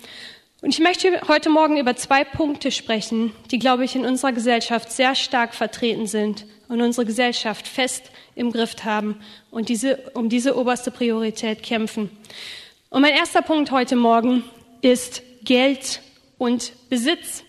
Und 0.61 0.73
ich 0.73 0.79
möchte 0.79 1.21
heute 1.27 1.51
Morgen 1.51 1.77
über 1.77 1.95
zwei 1.95 2.23
Punkte 2.23 2.71
sprechen, 2.71 3.31
die, 3.51 3.59
glaube 3.59 3.85
ich, 3.85 3.95
in 3.95 4.05
unserer 4.05 4.31
Gesellschaft 4.31 4.91
sehr 4.91 5.13
stark 5.13 5.53
vertreten 5.53 6.07
sind 6.07 6.47
und 6.67 6.81
unsere 6.81 7.05
Gesellschaft 7.05 7.67
fest 7.67 8.09
im 8.33 8.51
Griff 8.51 8.75
haben 8.83 9.19
und 9.51 9.69
diese, 9.69 9.97
um 10.15 10.29
diese 10.29 10.57
oberste 10.57 10.89
Priorität 10.89 11.61
kämpfen. 11.61 12.09
Und 12.89 13.03
mein 13.03 13.13
erster 13.13 13.43
Punkt 13.43 13.69
heute 13.69 13.95
Morgen 13.95 14.43
ist 14.81 15.21
Geld 15.43 16.01
und 16.39 16.73
Besitz. 16.89 17.43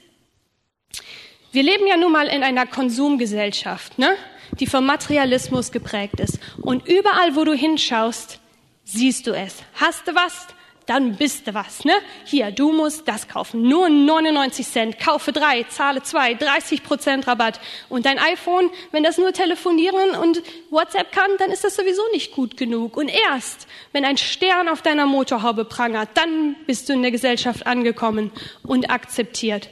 Wir 1.50 1.62
leben 1.62 1.86
ja 1.86 1.96
nun 1.96 2.12
mal 2.12 2.26
in 2.26 2.42
einer 2.42 2.66
Konsumgesellschaft, 2.66 3.98
ne? 3.98 4.16
die 4.60 4.66
vom 4.66 4.84
Materialismus 4.84 5.72
geprägt 5.72 6.20
ist. 6.20 6.38
Und 6.60 6.86
überall, 6.86 7.36
wo 7.36 7.44
du 7.44 7.54
hinschaust, 7.54 8.38
siehst 8.84 9.26
du 9.26 9.32
es. 9.32 9.62
Hast 9.74 10.06
du 10.06 10.14
was, 10.14 10.46
dann 10.88 11.16
bist 11.16 11.46
du 11.46 11.52
was, 11.52 11.84
ne? 11.84 11.92
Hier, 12.24 12.50
du 12.50 12.72
musst 12.72 13.06
das 13.06 13.28
kaufen. 13.28 13.60
Nur 13.60 13.90
99 13.90 14.66
Cent. 14.66 14.98
Kaufe 14.98 15.32
drei, 15.32 15.64
zahle 15.64 16.02
zwei, 16.02 16.32
30 16.32 16.82
Prozent 16.82 17.26
Rabatt. 17.26 17.60
Und 17.90 18.06
dein 18.06 18.18
iPhone, 18.18 18.70
wenn 18.90 19.02
das 19.02 19.18
nur 19.18 19.34
telefonieren 19.34 20.12
und 20.16 20.42
WhatsApp 20.70 21.12
kann, 21.12 21.30
dann 21.38 21.50
ist 21.50 21.62
das 21.62 21.76
sowieso 21.76 22.00
nicht 22.12 22.32
gut 22.32 22.56
genug. 22.56 22.96
Und 22.96 23.08
erst, 23.08 23.68
wenn 23.92 24.06
ein 24.06 24.16
Stern 24.16 24.66
auf 24.66 24.80
deiner 24.80 25.04
Motorhaube 25.04 25.66
prangert, 25.66 26.08
dann 26.14 26.56
bist 26.66 26.88
du 26.88 26.94
in 26.94 27.02
der 27.02 27.10
Gesellschaft 27.10 27.66
angekommen 27.66 28.32
und 28.62 28.90
akzeptiert. 28.90 29.68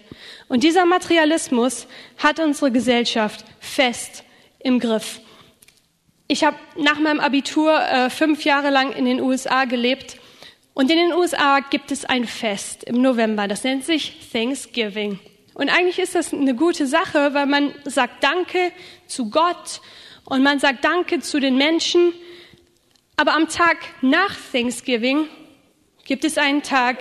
Und 0.49 0.65
dieser 0.65 0.85
Materialismus 0.85 1.87
hat 2.19 2.41
unsere 2.41 2.71
Gesellschaft 2.71 3.47
fest 3.59 4.23
im 4.59 4.81
Griff. 4.81 5.21
Ich 6.29 6.45
habe 6.45 6.59
nach 6.77 6.99
meinem 6.99 7.21
Abitur 7.21 7.81
äh, 7.81 8.11
fünf 8.11 8.45
Jahre 8.45 8.69
lang 8.69 8.93
in 8.93 9.07
den 9.07 9.23
USA 9.23 9.65
gelebt 9.65 10.19
und 10.77 10.91
in 10.91 10.99
den 10.99 11.15
USA 11.15 11.61
gibt 11.61 11.91
es 11.91 12.05
ein 12.05 12.27
Fest 12.27 12.85
im 12.85 13.01
November, 13.01 13.49
das 13.49 13.65
nennt 13.65 13.87
sich 13.87 14.31
Thanksgiving. 14.31 15.19
Und 15.55 15.71
eigentlich 15.71 15.99
ist 15.99 16.15
das 16.15 16.35
eine 16.35 16.55
gute 16.55 16.87
Sache, 16.87 17.33
weil 17.33 17.47
man 17.47 17.75
sagt 17.85 18.23
Danke 18.23 18.73
zu 19.07 19.31
Gott 19.31 19.81
und 20.27 20.43
man 20.43 20.59
sagt 20.59 20.85
Danke 20.85 21.21
zu 21.21 21.41
den 21.41 21.57
Menschen. 21.57 22.13
Aber 23.17 23.33
am 23.33 23.49
Tag 23.49 23.79
nach 24.03 24.37
Thanksgiving 24.53 25.29
gibt 26.05 26.25
es 26.25 26.37
einen 26.37 26.63
Tag, 26.63 26.99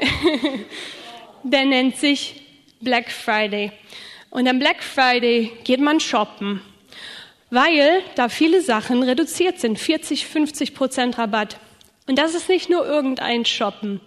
der 1.44 1.66
nennt 1.66 1.96
sich 1.98 2.42
Black 2.80 3.12
Friday. 3.12 3.70
Und 4.30 4.48
am 4.48 4.58
Black 4.58 4.82
Friday 4.82 5.52
geht 5.62 5.80
man 5.80 6.00
shoppen 6.00 6.60
weil 7.50 8.02
da 8.16 8.28
viele 8.28 8.62
Sachen 8.62 9.04
reduziert 9.04 9.60
sind, 9.60 9.78
40, 9.78 10.26
50 10.26 10.74
Prozent 10.74 11.18
Rabatt. 11.18 11.56
Und 12.06 12.18
das 12.18 12.34
ist 12.34 12.50
nicht 12.50 12.68
nur 12.68 12.84
irgendein 12.84 13.46
Shoppen. 13.46 13.98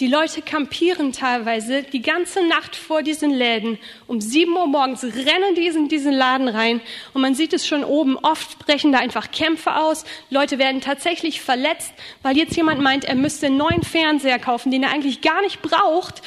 Die 0.00 0.06
Leute 0.06 0.40
kampieren 0.40 1.12
teilweise 1.12 1.82
die 1.82 2.00
ganze 2.00 2.46
Nacht 2.46 2.74
vor 2.74 3.02
diesen 3.02 3.30
Läden. 3.30 3.78
Um 4.06 4.22
sieben 4.22 4.56
Uhr 4.56 4.66
morgens 4.66 5.04
rennen 5.04 5.54
die 5.54 5.66
in 5.66 5.88
diesen 5.88 6.14
Laden 6.14 6.48
rein 6.48 6.80
und 7.12 7.20
man 7.20 7.34
sieht 7.34 7.52
es 7.52 7.66
schon 7.66 7.84
oben. 7.84 8.16
Oft 8.16 8.58
brechen 8.60 8.92
da 8.92 8.98
einfach 8.98 9.30
Kämpfe 9.30 9.76
aus. 9.76 10.06
Leute 10.30 10.58
werden 10.58 10.80
tatsächlich 10.80 11.42
verletzt, 11.42 11.92
weil 12.22 12.34
jetzt 12.38 12.56
jemand 12.56 12.80
meint, 12.80 13.04
er 13.04 13.14
müsste 13.14 13.46
einen 13.46 13.58
neuen 13.58 13.82
Fernseher 13.82 14.38
kaufen, 14.38 14.70
den 14.70 14.82
er 14.82 14.92
eigentlich 14.92 15.20
gar 15.20 15.42
nicht 15.42 15.60
braucht. 15.60 16.22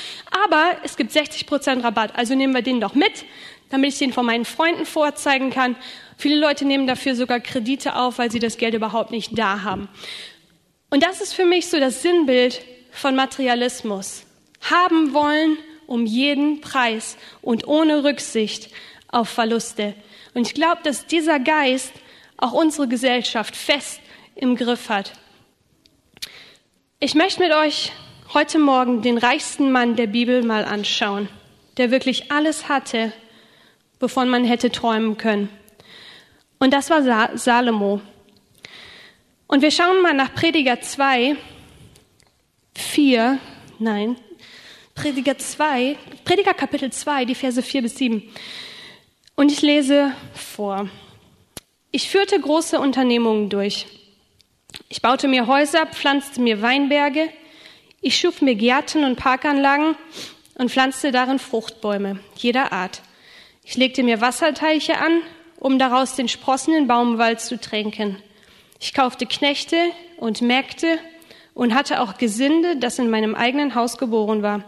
Aber 0.45 0.77
es 0.83 0.97
gibt 0.97 1.11
60 1.11 1.47
Prozent 1.47 1.83
Rabatt. 1.83 2.15
Also 2.15 2.35
nehmen 2.35 2.53
wir 2.53 2.61
den 2.61 2.79
doch 2.79 2.93
mit, 2.93 3.25
damit 3.71 3.93
ich 3.93 3.97
den 3.97 4.13
von 4.13 4.27
meinen 4.27 4.45
Freunden 4.45 4.85
vorzeigen 4.85 5.49
kann. 5.49 5.77
Viele 6.15 6.39
Leute 6.39 6.65
nehmen 6.65 6.85
dafür 6.85 7.15
sogar 7.15 7.39
Kredite 7.39 7.95
auf, 7.95 8.19
weil 8.19 8.29
sie 8.29 8.39
das 8.39 8.57
Geld 8.57 8.75
überhaupt 8.75 9.09
nicht 9.09 9.35
da 9.37 9.63
haben. 9.63 9.89
Und 10.89 11.03
das 11.03 11.21
ist 11.21 11.33
für 11.33 11.45
mich 11.45 11.67
so 11.67 11.79
das 11.79 12.01
Sinnbild 12.01 12.61
von 12.91 13.15
Materialismus. 13.15 14.23
Haben 14.61 15.13
wollen 15.13 15.57
um 15.85 16.05
jeden 16.05 16.61
Preis 16.61 17.17
und 17.41 17.67
ohne 17.67 18.03
Rücksicht 18.03 18.69
auf 19.09 19.29
Verluste. 19.29 19.93
Und 20.33 20.47
ich 20.47 20.53
glaube, 20.53 20.81
dass 20.83 21.07
dieser 21.07 21.39
Geist 21.39 21.93
auch 22.37 22.53
unsere 22.53 22.87
Gesellschaft 22.87 23.55
fest 23.55 23.99
im 24.35 24.55
Griff 24.55 24.89
hat. 24.89 25.13
Ich 26.99 27.15
möchte 27.15 27.41
mit 27.41 27.51
euch 27.51 27.91
heute 28.33 28.59
Morgen 28.59 29.01
den 29.01 29.17
reichsten 29.17 29.71
Mann 29.71 29.95
der 29.95 30.07
Bibel 30.07 30.43
mal 30.43 30.65
anschauen, 30.65 31.29
der 31.77 31.91
wirklich 31.91 32.31
alles 32.31 32.69
hatte, 32.69 33.11
wovon 33.99 34.29
man 34.29 34.43
hätte 34.43 34.71
träumen 34.71 35.17
können. 35.17 35.49
Und 36.59 36.73
das 36.73 36.89
war 36.89 37.03
Sa 37.03 37.29
Salomo. 37.35 38.01
Und 39.47 39.61
wir 39.61 39.71
schauen 39.71 40.01
mal 40.01 40.13
nach 40.13 40.33
Prediger 40.33 40.81
2, 40.81 41.37
4, 42.75 43.39
nein, 43.79 44.17
Prediger 44.93 45.37
2, 45.37 45.95
Prediger 46.25 46.53
Kapitel 46.53 46.91
2, 46.91 47.23
die 47.23 47.35
Verse 47.35 47.61
4 47.61 47.81
bis 47.81 47.97
7. 47.97 48.23
Und 49.35 49.51
ich 49.51 49.61
lese 49.61 50.11
vor. 50.33 50.89
Ich 51.91 52.09
führte 52.09 52.39
große 52.39 52.77
Unternehmungen 52.77 53.49
durch. 53.49 53.87
Ich 54.89 55.01
baute 55.01 55.29
mir 55.29 55.47
Häuser, 55.47 55.85
pflanzte 55.85 56.41
mir 56.41 56.61
Weinberge, 56.61 57.29
ich 58.01 58.17
schuf 58.17 58.41
mir 58.41 58.55
Gärten 58.55 59.05
und 59.05 59.15
Parkanlagen 59.15 59.95
und 60.55 60.71
pflanzte 60.71 61.11
darin 61.11 61.39
Fruchtbäume 61.39 62.19
jeder 62.35 62.73
Art. 62.73 63.01
Ich 63.63 63.77
legte 63.77 64.03
mir 64.03 64.19
Wasserteiche 64.19 64.97
an, 64.97 65.21
um 65.57 65.79
daraus 65.79 66.15
den 66.15 66.27
sprossenden 66.27 66.87
Baumwald 66.87 67.39
zu 67.39 67.59
tränken. 67.59 68.21
Ich 68.79 68.93
kaufte 68.93 69.25
Knechte 69.25 69.77
und 70.17 70.41
Mägde 70.41 70.99
und 71.53 71.73
hatte 71.73 72.01
auch 72.01 72.17
Gesinde, 72.17 72.77
das 72.77 72.99
in 72.99 73.09
meinem 73.09 73.33
eigenen 73.33 73.73
Haus 73.73 73.97
geboren 73.97 74.43
war. 74.43 74.63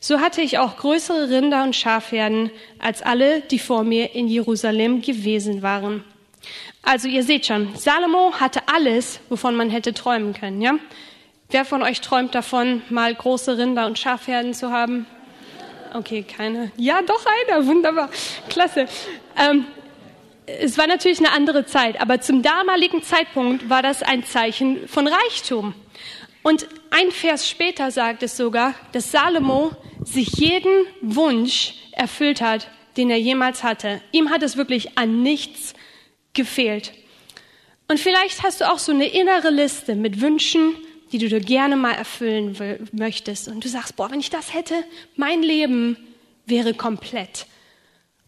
So 0.00 0.20
hatte 0.20 0.40
ich 0.40 0.58
auch 0.58 0.76
größere 0.76 1.30
Rinder 1.30 1.62
und 1.62 1.76
Schafherden 1.76 2.50
als 2.78 3.02
alle, 3.02 3.40
die 3.40 3.58
vor 3.58 3.84
mir 3.84 4.14
in 4.14 4.28
Jerusalem 4.28 5.00
gewesen 5.00 5.62
waren. 5.62 6.04
Also 6.82 7.08
ihr 7.08 7.22
seht 7.22 7.46
schon, 7.46 7.74
Salomo 7.76 8.32
hatte 8.40 8.62
alles, 8.66 9.20
wovon 9.28 9.54
man 9.54 9.70
hätte 9.70 9.94
träumen 9.94 10.34
können, 10.34 10.60
ja? 10.60 10.74
Wer 11.50 11.64
von 11.64 11.82
euch 11.82 12.00
träumt 12.00 12.34
davon, 12.34 12.82
mal 12.88 13.14
große 13.14 13.58
Rinder 13.58 13.86
und 13.86 13.98
Schafherden 13.98 14.54
zu 14.54 14.70
haben? 14.70 15.06
Okay, 15.94 16.22
keine. 16.22 16.72
Ja, 16.76 17.02
doch 17.02 17.24
einer, 17.26 17.66
wunderbar, 17.66 18.08
klasse. 18.48 18.86
Ähm, 19.36 19.66
es 20.46 20.76
war 20.76 20.86
natürlich 20.86 21.18
eine 21.18 21.32
andere 21.32 21.66
Zeit, 21.66 22.00
aber 22.00 22.20
zum 22.20 22.42
damaligen 22.42 23.02
Zeitpunkt 23.02 23.68
war 23.68 23.82
das 23.82 24.02
ein 24.02 24.24
Zeichen 24.24 24.88
von 24.88 25.06
Reichtum. 25.06 25.74
Und 26.42 26.66
ein 26.90 27.10
Vers 27.12 27.48
später 27.48 27.90
sagt 27.90 28.22
es 28.22 28.36
sogar, 28.36 28.74
dass 28.92 29.12
Salomo 29.12 29.70
sich 30.04 30.28
jeden 30.32 30.86
Wunsch 31.00 31.74
erfüllt 31.92 32.40
hat, 32.40 32.68
den 32.96 33.10
er 33.10 33.18
jemals 33.18 33.62
hatte. 33.62 34.00
Ihm 34.10 34.30
hat 34.30 34.42
es 34.42 34.56
wirklich 34.56 34.98
an 34.98 35.22
nichts 35.22 35.74
gefehlt. 36.34 36.92
Und 37.88 38.00
vielleicht 38.00 38.42
hast 38.42 38.60
du 38.60 38.70
auch 38.70 38.78
so 38.78 38.92
eine 38.92 39.06
innere 39.06 39.50
Liste 39.50 39.94
mit 39.94 40.20
Wünschen, 40.20 40.74
die 41.12 41.18
du 41.18 41.28
dir 41.28 41.40
gerne 41.40 41.76
mal 41.76 41.92
erfüllen 41.92 42.88
möchtest. 42.92 43.48
Und 43.48 43.64
du 43.64 43.68
sagst, 43.68 43.96
boah, 43.96 44.10
wenn 44.10 44.20
ich 44.20 44.30
das 44.30 44.54
hätte, 44.54 44.74
mein 45.14 45.42
Leben 45.42 45.96
wäre 46.46 46.74
komplett. 46.74 47.46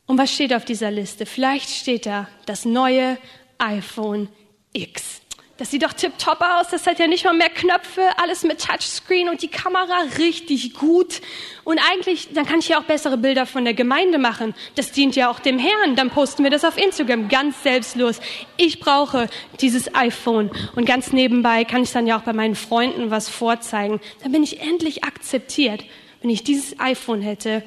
Und 0.07 0.19
was 0.19 0.33
steht 0.33 0.53
auf 0.53 0.65
dieser 0.65 0.91
Liste? 0.91 1.27
Vielleicht 1.27 1.71
steht 1.71 2.07
da 2.07 2.29
das 2.47 2.65
neue 2.65 3.19
iPhone 3.59 4.29
X. 4.73 5.23
Das 5.57 5.71
sieht 5.71 5.85
doch 5.85 5.93
tipptopp 5.93 6.41
aus, 6.41 6.67
das 6.71 6.85
hat 6.85 6.99
ja 6.99 7.07
nicht 7.07 7.25
mal 7.25 7.33
mehr 7.33 7.49
Knöpfe, 7.49 8.03
alles 8.21 8.43
mit 8.43 8.61
Touchscreen 8.61 9.29
und 9.29 9.41
die 9.41 9.49
Kamera 9.49 9.99
richtig 10.19 10.75
gut. 10.75 11.21
Und 11.63 11.79
eigentlich, 11.93 12.31
dann 12.35 12.45
kann 12.45 12.59
ich 12.59 12.69
ja 12.69 12.81
auch 12.81 12.85
bessere 12.85 13.17
Bilder 13.17 13.47
von 13.47 13.65
der 13.65 13.73
Gemeinde 13.73 14.19
machen. 14.19 14.57
Das 14.75 14.91
dient 14.91 15.15
ja 15.15 15.31
auch 15.31 15.39
dem 15.39 15.61
Herrn. 15.61 15.95
Dann 15.95 16.11
posten 16.11 16.43
wir 16.43 16.51
das 16.51 16.65
auf 16.65 16.77
Instagram, 16.77 17.29
ganz 17.29 17.63
selbstlos. 17.63 18.19
Ich 18.57 18.81
brauche 18.81 19.29
dieses 19.61 19.95
iPhone. 19.95 20.51
Und 20.75 20.87
ganz 20.87 21.13
nebenbei 21.13 21.65
kann 21.65 21.85
ich 21.85 21.93
dann 21.93 22.09
ja 22.09 22.19
auch 22.19 22.25
bei 22.25 22.33
meinen 22.33 22.57
Freunden 22.57 23.13
was 23.13 23.29
vorzeigen. 23.29 24.01
Dann 24.25 24.33
bin 24.33 24.43
ich 24.43 24.61
endlich 24.61 25.05
akzeptiert, 25.05 25.85
wenn 26.21 26.31
ich 26.31 26.43
dieses 26.43 26.81
iPhone 26.81 27.23
hätte. 27.23 27.63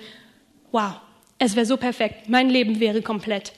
Wow. 0.74 1.07
Es 1.39 1.56
wäre 1.56 1.65
so 1.65 1.77
perfekt. 1.77 2.29
Mein 2.29 2.50
Leben 2.50 2.79
wäre 2.79 3.01
komplett. 3.01 3.53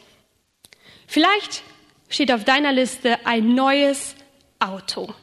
Vielleicht 1.08 1.64
steht 2.10 2.32
auf 2.32 2.44
deiner 2.44 2.74
Liste 2.74 3.18
ein 3.26 3.56
neues 3.56 4.16
Auto. 4.60 5.14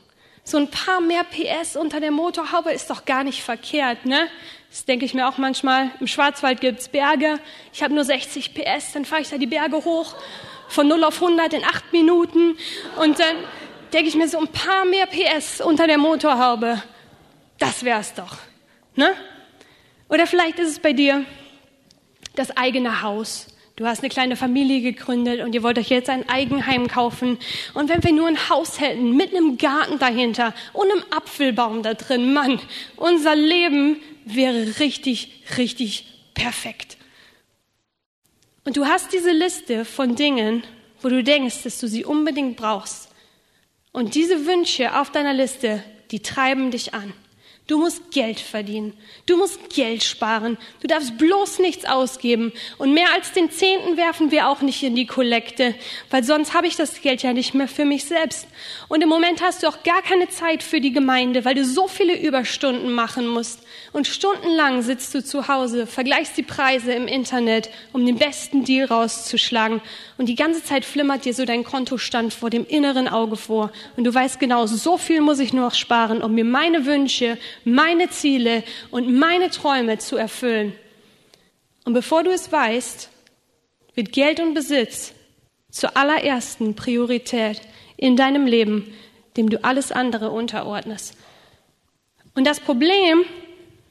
So 0.42 0.58
ein 0.58 0.70
paar 0.70 1.00
mehr 1.00 1.24
PS 1.24 1.76
unter 1.76 2.00
der 2.00 2.12
Motorhaube 2.12 2.70
ist 2.70 2.88
doch 2.88 3.04
gar 3.04 3.24
nicht 3.24 3.42
verkehrt, 3.42 4.06
ne? 4.06 4.28
Das 4.70 4.84
denke 4.84 5.04
ich 5.04 5.12
mir 5.12 5.28
auch 5.28 5.38
manchmal. 5.38 5.90
Im 6.00 6.06
Schwarzwald 6.06 6.60
gibt's 6.60 6.88
Berge. 6.88 7.40
Ich 7.72 7.82
habe 7.82 7.94
nur 7.94 8.04
60 8.04 8.54
PS, 8.54 8.92
dann 8.92 9.04
fahre 9.04 9.22
ich 9.22 9.28
da 9.28 9.38
die 9.38 9.46
Berge 9.46 9.76
hoch 9.84 10.14
von 10.68 10.86
0 10.86 11.04
auf 11.04 11.20
100 11.20 11.52
in 11.52 11.64
8 11.64 11.92
Minuten. 11.92 12.56
Und 12.96 13.18
dann 13.18 13.36
denke 13.92 14.08
ich 14.08 14.14
mir 14.14 14.28
so 14.28 14.38
ein 14.38 14.48
paar 14.48 14.84
mehr 14.84 15.06
PS 15.06 15.60
unter 15.60 15.86
der 15.86 15.98
Motorhaube. 15.98 16.82
Das 17.58 17.84
wär's 17.84 18.14
doch, 18.14 18.36
ne? 18.94 19.14
Oder 20.08 20.26
vielleicht 20.26 20.58
ist 20.58 20.68
es 20.68 20.78
bei 20.78 20.92
dir 20.92 21.24
das 22.38 22.56
eigene 22.56 23.02
Haus. 23.02 23.48
Du 23.76 23.86
hast 23.86 24.00
eine 24.00 24.08
kleine 24.08 24.36
Familie 24.36 24.80
gegründet 24.80 25.42
und 25.42 25.54
ihr 25.54 25.62
wollt 25.62 25.78
euch 25.78 25.90
jetzt 25.90 26.08
ein 26.08 26.26
Eigenheim 26.28 26.88
kaufen. 26.88 27.38
Und 27.74 27.90
wenn 27.90 28.02
wir 28.02 28.12
nur 28.12 28.26
ein 28.26 28.48
Haus 28.48 28.80
hätten, 28.80 29.14
mit 29.16 29.34
einem 29.34 29.58
Garten 29.58 29.98
dahinter 29.98 30.54
und 30.72 30.90
einem 30.90 31.04
Apfelbaum 31.10 31.82
da 31.82 31.92
drin, 31.92 32.32
Mann, 32.32 32.58
unser 32.96 33.36
Leben 33.36 34.00
wäre 34.24 34.78
richtig, 34.80 35.42
richtig 35.58 36.06
perfekt. 36.32 36.96
Und 38.64 38.78
du 38.78 38.86
hast 38.86 39.12
diese 39.12 39.30
Liste 39.30 39.84
von 39.84 40.16
Dingen, 40.16 40.64
wo 41.02 41.08
du 41.08 41.22
denkst, 41.22 41.62
dass 41.62 41.78
du 41.78 41.86
sie 41.86 42.04
unbedingt 42.04 42.56
brauchst. 42.56 43.10
Und 43.92 44.14
diese 44.14 44.46
Wünsche 44.46 44.98
auf 44.98 45.10
deiner 45.12 45.34
Liste, 45.34 45.82
die 46.10 46.20
treiben 46.20 46.70
dich 46.70 46.94
an. 46.94 47.12
Du 47.66 47.78
musst 47.78 48.12
Geld 48.12 48.38
verdienen. 48.38 48.92
Du 49.26 49.36
musst 49.36 49.70
Geld 49.70 50.04
sparen. 50.04 50.56
Du 50.80 50.86
darfst 50.86 51.18
bloß 51.18 51.58
nichts 51.58 51.84
ausgeben. 51.84 52.52
Und 52.78 52.94
mehr 52.94 53.12
als 53.12 53.32
den 53.32 53.50
Zehnten 53.50 53.96
werfen 53.96 54.30
wir 54.30 54.48
auch 54.48 54.60
nicht 54.60 54.84
in 54.84 54.94
die 54.94 55.06
Kollekte, 55.06 55.74
weil 56.10 56.22
sonst 56.22 56.54
habe 56.54 56.68
ich 56.68 56.76
das 56.76 57.00
Geld 57.00 57.24
ja 57.24 57.32
nicht 57.32 57.54
mehr 57.54 57.66
für 57.66 57.84
mich 57.84 58.04
selbst. 58.04 58.46
Und 58.86 59.02
im 59.02 59.08
Moment 59.08 59.42
hast 59.42 59.64
du 59.64 59.66
auch 59.66 59.82
gar 59.82 60.00
keine 60.02 60.28
Zeit 60.28 60.62
für 60.62 60.80
die 60.80 60.92
Gemeinde, 60.92 61.44
weil 61.44 61.56
du 61.56 61.64
so 61.64 61.88
viele 61.88 62.16
Überstunden 62.16 62.92
machen 62.92 63.26
musst. 63.26 63.62
Und 63.92 64.06
stundenlang 64.06 64.82
sitzt 64.82 65.12
du 65.16 65.24
zu 65.24 65.48
Hause, 65.48 65.88
vergleichst 65.88 66.36
die 66.36 66.44
Preise 66.44 66.92
im 66.92 67.08
Internet, 67.08 67.70
um 67.92 68.06
den 68.06 68.16
besten 68.16 68.62
Deal 68.62 68.86
rauszuschlagen. 68.86 69.80
Und 70.18 70.28
die 70.28 70.36
ganze 70.36 70.62
Zeit 70.62 70.84
flimmert 70.84 71.24
dir 71.24 71.34
so 71.34 71.44
dein 71.44 71.64
Kontostand 71.64 72.32
vor 72.32 72.48
dem 72.48 72.64
inneren 72.64 73.08
Auge 73.08 73.36
vor. 73.36 73.72
Und 73.96 74.04
du 74.04 74.14
weißt 74.14 74.38
genau, 74.38 74.66
so 74.66 74.98
viel 74.98 75.20
muss 75.20 75.40
ich 75.40 75.52
nur 75.52 75.64
noch 75.64 75.74
sparen, 75.74 76.22
um 76.22 76.32
mir 76.32 76.44
meine 76.44 76.86
Wünsche, 76.86 77.38
meine 77.64 78.10
Ziele 78.10 78.62
und 78.90 79.12
meine 79.12 79.50
Träume 79.50 79.98
zu 79.98 80.16
erfüllen. 80.16 80.72
Und 81.84 81.92
bevor 81.92 82.24
du 82.24 82.30
es 82.30 82.50
weißt, 82.50 83.10
wird 83.94 84.12
Geld 84.12 84.40
und 84.40 84.54
Besitz 84.54 85.12
zur 85.70 85.96
allerersten 85.96 86.74
Priorität 86.74 87.60
in 87.96 88.16
deinem 88.16 88.46
Leben, 88.46 88.92
dem 89.36 89.50
du 89.50 89.62
alles 89.64 89.92
andere 89.92 90.30
unterordnest. 90.30 91.16
Und 92.34 92.46
das 92.46 92.60
Problem 92.60 93.24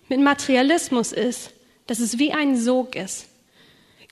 mit 0.10 0.20
Materialismus 0.20 1.12
ist, 1.12 1.52
dass 1.88 2.00
es 2.00 2.20
wie 2.20 2.32
ein 2.32 2.58
Sog 2.58 2.96
ist. 2.96 3.28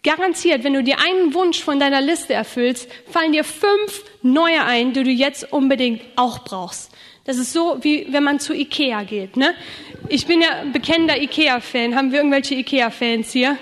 Garantiert, 0.03 0.63
wenn 0.63 0.73
du 0.73 0.83
dir 0.83 0.97
einen 0.99 1.33
Wunsch 1.33 1.63
von 1.63 1.79
deiner 1.79 2.01
Liste 2.01 2.33
erfüllst, 2.33 2.89
fallen 3.09 3.31
dir 3.31 3.43
fünf 3.43 4.03
neue 4.21 4.63
ein, 4.63 4.93
die 4.93 5.03
du 5.03 5.09
jetzt 5.09 5.51
unbedingt 5.53 6.01
auch 6.17 6.43
brauchst. 6.43 6.91
Das 7.25 7.37
ist 7.37 7.53
so, 7.53 7.77
wie 7.81 8.05
wenn 8.09 8.23
man 8.23 8.41
zu 8.41 8.53
Ikea 8.53 9.03
geht. 9.03 9.37
Ne? 9.37 9.55
Ich 10.09 10.27
bin 10.27 10.41
ja 10.41 10.65
bekennender 10.73 11.21
Ikea-Fan. 11.21 11.95
Haben 11.95 12.11
wir 12.11 12.19
irgendwelche 12.19 12.55
Ikea-Fans 12.55 13.31
hier? 13.31 13.57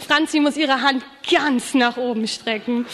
Franzi 0.00 0.40
muss 0.40 0.56
ihre 0.56 0.82
Hand 0.82 1.04
ganz 1.30 1.74
nach 1.74 1.96
oben 1.96 2.26
strecken. 2.26 2.84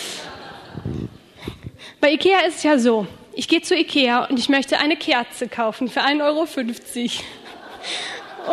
Bei 1.98 2.12
Ikea 2.12 2.40
ist 2.40 2.56
es 2.56 2.62
ja 2.62 2.78
so, 2.78 3.06
ich 3.32 3.48
gehe 3.48 3.62
zu 3.62 3.74
Ikea 3.74 4.26
und 4.26 4.38
ich 4.38 4.50
möchte 4.50 4.78
eine 4.78 4.96
Kerze 4.96 5.48
kaufen 5.48 5.88
für 5.88 6.00
1,50 6.00 6.22
Euro. 6.22 6.46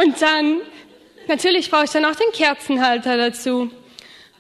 Und 0.02 0.22
dann, 0.22 0.62
natürlich 1.28 1.70
brauche 1.70 1.86
ich 1.86 1.92
dann 1.92 2.06
auch 2.06 2.16
den 2.16 2.32
Kerzenhalter 2.32 3.18
dazu. 3.18 3.70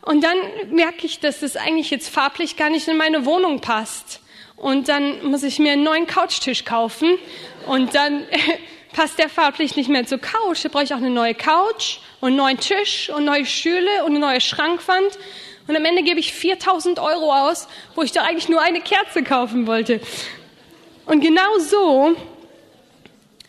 Und 0.04 0.24
dann 0.24 0.38
merke 0.70 1.06
ich, 1.06 1.20
dass 1.20 1.42
das 1.42 1.58
eigentlich 1.58 1.90
jetzt 1.90 2.08
farblich 2.08 2.56
gar 2.56 2.70
nicht 2.70 2.88
in 2.88 2.96
meine 2.96 3.26
Wohnung 3.26 3.60
passt. 3.60 4.22
Und 4.60 4.90
dann 4.90 5.26
muss 5.26 5.44
ich 5.44 5.60
mir 5.60 5.72
einen 5.74 5.84
neuen 5.84 6.06
Couchtisch 6.06 6.66
kaufen. 6.66 7.18
Und 7.66 7.96
dann 7.96 8.26
passt 8.94 9.18
der 9.20 9.30
farblich 9.30 9.76
nicht 9.76 9.90
mehr 9.90 10.06
zur 10.06 10.20
Couch. 10.20 10.64
Da 10.64 10.70
brauche 10.70 10.84
ich 10.84 10.94
auch 10.94 10.98
eine 10.98 11.10
neue 11.10 11.34
Couch 11.34 11.98
und 12.20 12.30
einen 12.30 12.38
neuen 12.38 12.58
Tisch 12.60 13.10
und 13.10 13.26
neue 13.26 13.46
Stühle 13.46 14.04
und 14.04 14.12
eine 14.12 14.20
neue 14.20 14.42
Schrankwand. 14.42 15.18
Und 15.68 15.76
am 15.76 15.86
Ende 15.86 16.04
gebe 16.04 16.20
ich 16.20 16.34
4000 16.34 17.00
Euro 17.00 17.34
aus, 17.34 17.68
wo 17.96 18.02
ich 18.02 18.12
doch 18.12 18.24
eigentlich 18.24 18.50
nur 18.50 18.62
eine 18.62 18.82
Kerze 18.82 19.24
kaufen 19.24 19.68
wollte. 19.68 20.02
Und 21.06 21.22
genau 21.22 21.60
so 21.60 22.16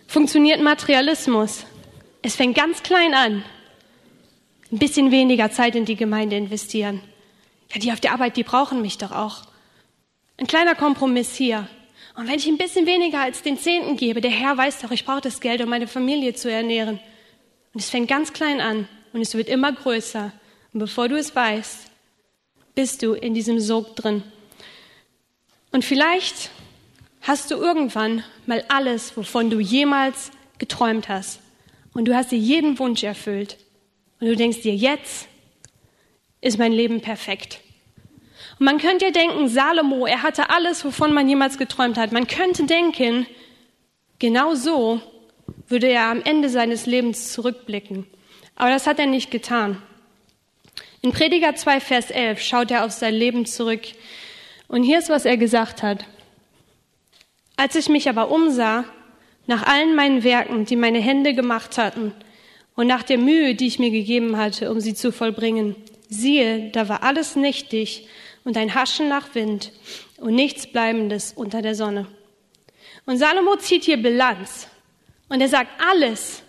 funktioniert 0.07 0.61
Materialismus. 0.61 1.65
Es 2.23 2.37
fängt 2.37 2.57
ganz 2.57 2.83
klein 2.83 3.15
an. 3.15 3.45
Ein 4.71 4.79
bisschen 4.79 5.11
weniger 5.11 5.51
Zeit 5.51 5.75
in 5.75 5.85
die 5.85 5.97
Gemeinde 5.97 6.37
investieren. 6.37 7.01
Ja, 7.73 7.81
die 7.81 7.93
auf 7.93 8.01
der 8.01 8.13
Arbeit, 8.13 8.37
die 8.37 8.45
brauchen 8.45 8.83
mich 8.83 8.99
doch 8.99 9.13
auch. 9.13 9.50
Ein 10.41 10.47
kleiner 10.47 10.75
Kompromiss 10.75 11.35
hier. 11.35 11.69
Und 12.17 12.27
wenn 12.27 12.37
ich 12.37 12.47
ein 12.47 12.57
bisschen 12.57 12.87
weniger 12.87 13.21
als 13.21 13.43
den 13.43 13.59
Zehnten 13.59 13.99
gebe, 13.99 14.23
der 14.23 14.31
Herr 14.31 14.57
weiß 14.57 14.81
doch, 14.81 14.91
ich 14.91 15.05
brauche 15.05 15.21
das 15.21 15.43
Geld, 15.43 15.61
um 15.61 15.69
meine 15.69 15.87
Familie 15.87 16.33
zu 16.33 16.51
ernähren. 16.51 16.99
Und 17.75 17.81
es 17.81 17.91
fängt 17.91 18.09
ganz 18.09 18.33
klein 18.33 18.59
an 18.59 18.89
und 19.13 19.21
es 19.21 19.35
wird 19.35 19.51
immer 19.51 19.71
größer. 19.71 20.33
Und 20.73 20.81
bevor 20.81 21.11
du 21.11 21.17
es 21.17 21.37
weißt, 21.37 21.91
bist 22.75 23.03
du 23.03 23.13
in 23.13 23.35
diesem 23.35 23.61
Sog 23.61 23.95
drin. 23.97 24.23
Und 25.73 25.85
vielleicht 25.85 26.51
hast 27.21 27.51
du 27.51 27.57
irgendwann 27.57 28.25
mal 28.47 28.65
alles, 28.69 29.15
wovon 29.19 29.51
du 29.51 29.61
jemals 29.61 30.31
geträumt 30.57 31.11
hast. 31.11 31.41
Und 31.93 32.07
du 32.07 32.17
hast 32.17 32.33
dir 32.33 32.39
jeden 32.39 32.79
Wunsch 32.79 33.03
erfüllt. 33.03 33.59
Und 34.21 34.29
du 34.29 34.37
denkst 34.37 34.63
dir, 34.63 34.75
jetzt 34.75 35.29
ist 36.41 36.59
mein 36.59 36.73
Leben 36.73 37.03
perfekt. 37.03 37.61
Und 38.61 38.67
man 38.67 38.79
könnte 38.79 39.07
ja 39.07 39.11
denken, 39.11 39.49
Salomo, 39.49 40.05
er 40.05 40.23
hatte 40.23 40.51
alles, 40.51 40.85
wovon 40.85 41.15
man 41.15 41.27
jemals 41.27 41.57
geträumt 41.57 41.97
hat. 41.97 42.13
Man 42.13 42.27
könnte 42.27 42.67
denken, 42.67 43.27
genau 44.19 44.55
so 44.55 45.01
würde 45.67 45.89
er 45.89 46.11
am 46.11 46.21
Ende 46.23 46.51
seines 46.51 46.85
Lebens 46.85 47.33
zurückblicken. 47.33 48.07
Aber 48.57 48.69
das 48.69 48.87
hat 48.87 48.99
er 48.99 49.07
nicht 49.07 49.31
getan. 49.31 49.81
In 51.01 51.13
Prediger 51.13 51.55
2, 51.55 51.81
Vers 51.81 52.11
11 52.11 52.43
schaut 52.43 52.71
er 52.71 52.85
auf 52.85 52.91
sein 52.91 53.15
Leben 53.15 53.47
zurück. 53.47 53.81
Und 54.69 54.83
hier 54.83 54.99
ist, 54.99 55.09
was 55.09 55.25
er 55.25 55.39
gesagt 55.39 55.83
hat. 55.83 56.05
Als 57.57 57.77
ich 57.77 57.89
mich 57.89 58.11
aber 58.11 58.31
umsah, 58.31 58.85
nach 59.47 59.63
allen 59.63 59.95
meinen 59.95 60.23
Werken, 60.23 60.67
die 60.67 60.77
meine 60.77 61.01
Hände 61.01 61.33
gemacht 61.33 61.79
hatten, 61.79 62.13
und 62.75 62.87
nach 62.87 63.05
der 63.05 63.17
Mühe, 63.17 63.55
die 63.55 63.67
ich 63.67 63.79
mir 63.79 63.91
gegeben 63.91 64.37
hatte, 64.37 64.71
um 64.71 64.81
sie 64.81 64.95
zu 64.95 65.13
vollbringen, 65.13 65.77
siehe, 66.11 66.71
da 66.73 66.91
war 66.91 67.03
alles 67.03 67.37
nichtig 67.37 68.07
und 68.45 68.57
ein 68.57 68.75
Haschen 68.75 69.09
nach 69.09 69.35
Wind 69.35 69.73
und 70.19 70.35
nichts 70.35 70.67
Bleibendes 70.67 71.33
unter 71.33 71.63
der 71.63 71.75
Sonne. 71.75 72.07
Und 73.07 73.19
Salomo 73.19 73.57
zieht 73.57 73.85
hier 73.85 73.97
Bilanz 73.97 74.69
und 75.29 75.41
er 75.41 75.49
sagt, 75.49 75.71
alles, 75.81 76.43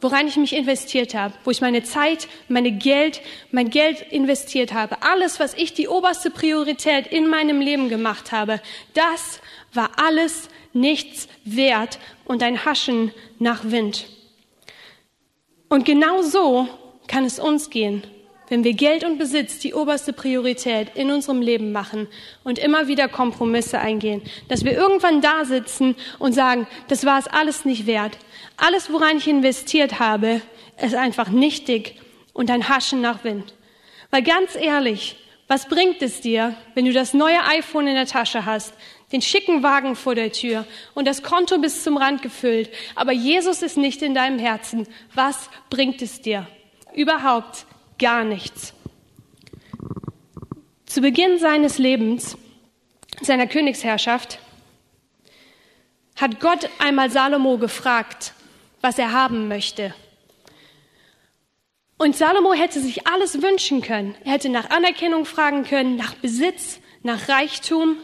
worein 0.00 0.26
ich 0.26 0.36
mich 0.36 0.54
investiert 0.54 1.14
habe, 1.14 1.34
wo 1.44 1.50
ich 1.50 1.60
meine 1.60 1.82
Zeit, 1.82 2.28
meine 2.48 2.72
Geld, 2.72 3.20
mein 3.50 3.70
Geld 3.70 4.00
investiert 4.10 4.72
habe, 4.72 5.02
alles, 5.02 5.38
was 5.40 5.54
ich 5.54 5.74
die 5.74 5.88
oberste 5.88 6.30
Priorität 6.30 7.06
in 7.06 7.28
meinem 7.28 7.60
Leben 7.60 7.88
gemacht 7.88 8.32
habe, 8.32 8.60
das 8.94 9.40
war 9.72 9.90
alles 9.96 10.48
nichts 10.72 11.28
wert 11.44 11.98
und 12.24 12.42
ein 12.42 12.64
Haschen 12.64 13.12
nach 13.38 13.62
Wind. 13.64 14.06
Und 15.68 15.84
genau 15.84 16.22
so 16.22 16.68
kann 17.06 17.24
es 17.24 17.38
uns 17.38 17.70
gehen 17.70 18.02
wenn 18.52 18.64
wir 18.64 18.74
Geld 18.74 19.02
und 19.02 19.16
Besitz 19.16 19.60
die 19.60 19.72
oberste 19.72 20.12
Priorität 20.12 20.94
in 20.94 21.10
unserem 21.10 21.40
Leben 21.40 21.72
machen 21.72 22.06
und 22.44 22.58
immer 22.58 22.86
wieder 22.86 23.08
Kompromisse 23.08 23.78
eingehen, 23.78 24.20
dass 24.48 24.62
wir 24.62 24.72
irgendwann 24.72 25.22
da 25.22 25.46
sitzen 25.46 25.96
und 26.18 26.34
sagen, 26.34 26.66
das 26.88 27.06
war 27.06 27.18
es 27.18 27.28
alles 27.28 27.64
nicht 27.64 27.86
wert. 27.86 28.18
Alles, 28.58 28.92
woran 28.92 29.16
ich 29.16 29.26
investiert 29.26 30.00
habe, 30.00 30.42
ist 30.82 30.94
einfach 30.94 31.30
nichtig 31.30 31.98
und 32.34 32.50
ein 32.50 32.68
Haschen 32.68 33.00
nach 33.00 33.24
Wind. 33.24 33.54
Weil 34.10 34.22
ganz 34.22 34.54
ehrlich, 34.54 35.16
was 35.48 35.66
bringt 35.66 36.02
es 36.02 36.20
dir, 36.20 36.54
wenn 36.74 36.84
du 36.84 36.92
das 36.92 37.14
neue 37.14 37.42
iPhone 37.44 37.86
in 37.86 37.94
der 37.94 38.06
Tasche 38.06 38.44
hast, 38.44 38.74
den 39.12 39.22
schicken 39.22 39.62
Wagen 39.62 39.96
vor 39.96 40.14
der 40.14 40.30
Tür 40.30 40.66
und 40.92 41.08
das 41.08 41.22
Konto 41.22 41.56
bis 41.56 41.82
zum 41.82 41.96
Rand 41.96 42.20
gefüllt, 42.20 42.68
aber 42.96 43.12
Jesus 43.12 43.62
ist 43.62 43.78
nicht 43.78 44.02
in 44.02 44.14
deinem 44.14 44.38
Herzen? 44.38 44.86
Was 45.14 45.48
bringt 45.70 46.02
es 46.02 46.20
dir? 46.20 46.46
Überhaupt 46.94 47.64
gar 48.02 48.24
nichts. 48.24 48.74
Zu 50.86 51.00
Beginn 51.00 51.38
seines 51.38 51.78
Lebens, 51.78 52.36
seiner 53.20 53.46
Königsherrschaft, 53.46 54.40
hat 56.16 56.40
Gott 56.40 56.68
einmal 56.80 57.10
Salomo 57.10 57.58
gefragt, 57.58 58.34
was 58.80 58.98
er 58.98 59.12
haben 59.12 59.46
möchte. 59.46 59.94
Und 61.96 62.16
Salomo 62.16 62.52
hätte 62.52 62.80
sich 62.80 63.06
alles 63.06 63.40
wünschen 63.40 63.80
können. 63.80 64.16
Er 64.24 64.32
hätte 64.32 64.48
nach 64.48 64.70
Anerkennung 64.70 65.24
fragen 65.24 65.62
können, 65.62 65.94
nach 65.94 66.14
Besitz, 66.14 66.80
nach 67.04 67.28
Reichtum. 67.28 67.96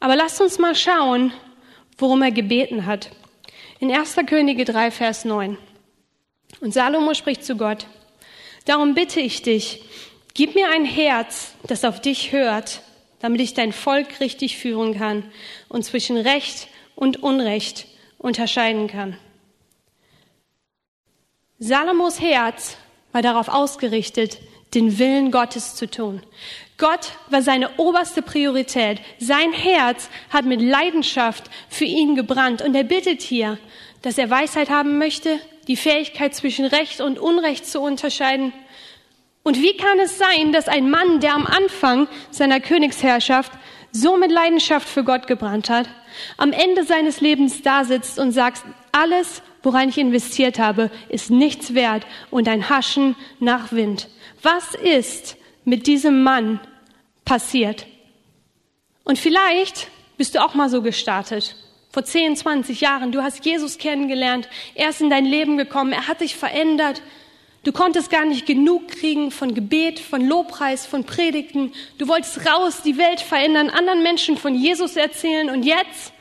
Aber 0.00 0.16
lasst 0.16 0.40
uns 0.40 0.58
mal 0.58 0.74
schauen, 0.74 1.34
worum 1.98 2.22
er 2.22 2.32
gebeten 2.32 2.86
hat. 2.86 3.10
In 3.80 3.92
1. 3.94 4.16
Könige 4.26 4.64
3, 4.64 4.90
Vers 4.90 5.26
9. 5.26 5.58
Und 6.62 6.72
Salomo 6.72 7.12
spricht 7.12 7.44
zu 7.44 7.56
Gott, 7.56 7.86
Darum 8.64 8.94
bitte 8.94 9.20
ich 9.20 9.42
dich, 9.42 9.82
gib 10.34 10.54
mir 10.54 10.70
ein 10.70 10.84
Herz, 10.84 11.52
das 11.64 11.84
auf 11.84 12.00
dich 12.00 12.32
hört, 12.32 12.82
damit 13.20 13.40
ich 13.40 13.54
dein 13.54 13.72
Volk 13.72 14.20
richtig 14.20 14.56
führen 14.58 14.96
kann 14.96 15.24
und 15.68 15.84
zwischen 15.84 16.16
Recht 16.16 16.68
und 16.94 17.22
Unrecht 17.22 17.86
unterscheiden 18.18 18.86
kann. 18.86 19.16
Salomos 21.58 22.20
Herz 22.20 22.76
war 23.12 23.22
darauf 23.22 23.48
ausgerichtet, 23.48 24.38
den 24.74 24.98
Willen 24.98 25.30
Gottes 25.30 25.74
zu 25.74 25.90
tun. 25.90 26.22
Gott 26.78 27.12
war 27.28 27.42
seine 27.42 27.76
oberste 27.78 28.22
Priorität. 28.22 29.00
Sein 29.18 29.52
Herz 29.52 30.08
hat 30.30 30.46
mit 30.46 30.62
Leidenschaft 30.62 31.50
für 31.68 31.84
ihn 31.84 32.14
gebrannt. 32.14 32.62
Und 32.62 32.74
er 32.74 32.84
bittet 32.84 33.20
hier, 33.20 33.58
dass 34.02 34.18
er 34.18 34.30
Weisheit 34.30 34.70
haben 34.70 34.98
möchte, 34.98 35.38
die 35.68 35.76
Fähigkeit 35.76 36.34
zwischen 36.34 36.64
Recht 36.64 37.00
und 37.00 37.18
Unrecht 37.18 37.66
zu 37.66 37.80
unterscheiden. 37.80 38.52
Und 39.42 39.60
wie 39.60 39.76
kann 39.76 39.98
es 40.00 40.18
sein, 40.18 40.52
dass 40.52 40.68
ein 40.68 40.90
Mann, 40.90 41.20
der 41.20 41.34
am 41.34 41.46
Anfang 41.46 42.08
seiner 42.30 42.60
Königsherrschaft 42.60 43.52
so 43.92 44.16
mit 44.16 44.30
Leidenschaft 44.30 44.88
für 44.88 45.04
Gott 45.04 45.26
gebrannt 45.26 45.70
hat, 45.70 45.88
am 46.36 46.52
Ende 46.52 46.84
seines 46.84 47.20
Lebens 47.20 47.62
da 47.62 47.84
sitzt 47.84 48.18
und 48.18 48.32
sagt, 48.32 48.62
alles, 48.92 49.42
worein 49.62 49.88
ich 49.88 49.98
investiert 49.98 50.58
habe, 50.58 50.90
ist 51.08 51.30
nichts 51.30 51.74
wert 51.74 52.06
und 52.30 52.48
ein 52.48 52.68
Haschen 52.68 53.16
nach 53.38 53.72
Wind. 53.72 54.08
Was 54.42 54.74
ist 54.74 55.36
mit 55.64 55.86
diesem 55.86 56.22
Mann 56.22 56.60
passiert? 57.24 57.86
Und 59.04 59.18
vielleicht 59.18 59.88
bist 60.16 60.34
du 60.34 60.44
auch 60.44 60.54
mal 60.54 60.68
so 60.68 60.82
gestartet. 60.82 61.56
Vor 61.90 62.04
10, 62.04 62.36
20 62.36 62.80
Jahren. 62.80 63.10
Du 63.10 63.22
hast 63.22 63.44
Jesus 63.44 63.78
kennengelernt. 63.78 64.48
Er 64.74 64.90
ist 64.90 65.00
in 65.00 65.10
dein 65.10 65.24
Leben 65.24 65.56
gekommen. 65.56 65.92
Er 65.92 66.06
hat 66.06 66.20
dich 66.20 66.36
verändert. 66.36 67.02
Du 67.64 67.72
konntest 67.72 68.10
gar 68.10 68.24
nicht 68.24 68.46
genug 68.46 68.88
kriegen 68.88 69.30
von 69.30 69.54
Gebet, 69.54 69.98
von 69.98 70.26
Lobpreis, 70.26 70.86
von 70.86 71.04
Predigten. 71.04 71.72
Du 71.98 72.06
wolltest 72.08 72.46
raus, 72.46 72.82
die 72.82 72.96
Welt 72.96 73.20
verändern, 73.20 73.68
anderen 73.68 74.02
Menschen 74.02 74.38
von 74.38 74.54
Jesus 74.54 74.96
erzählen. 74.96 75.50
Und 75.50 75.64
jetzt 75.64 76.12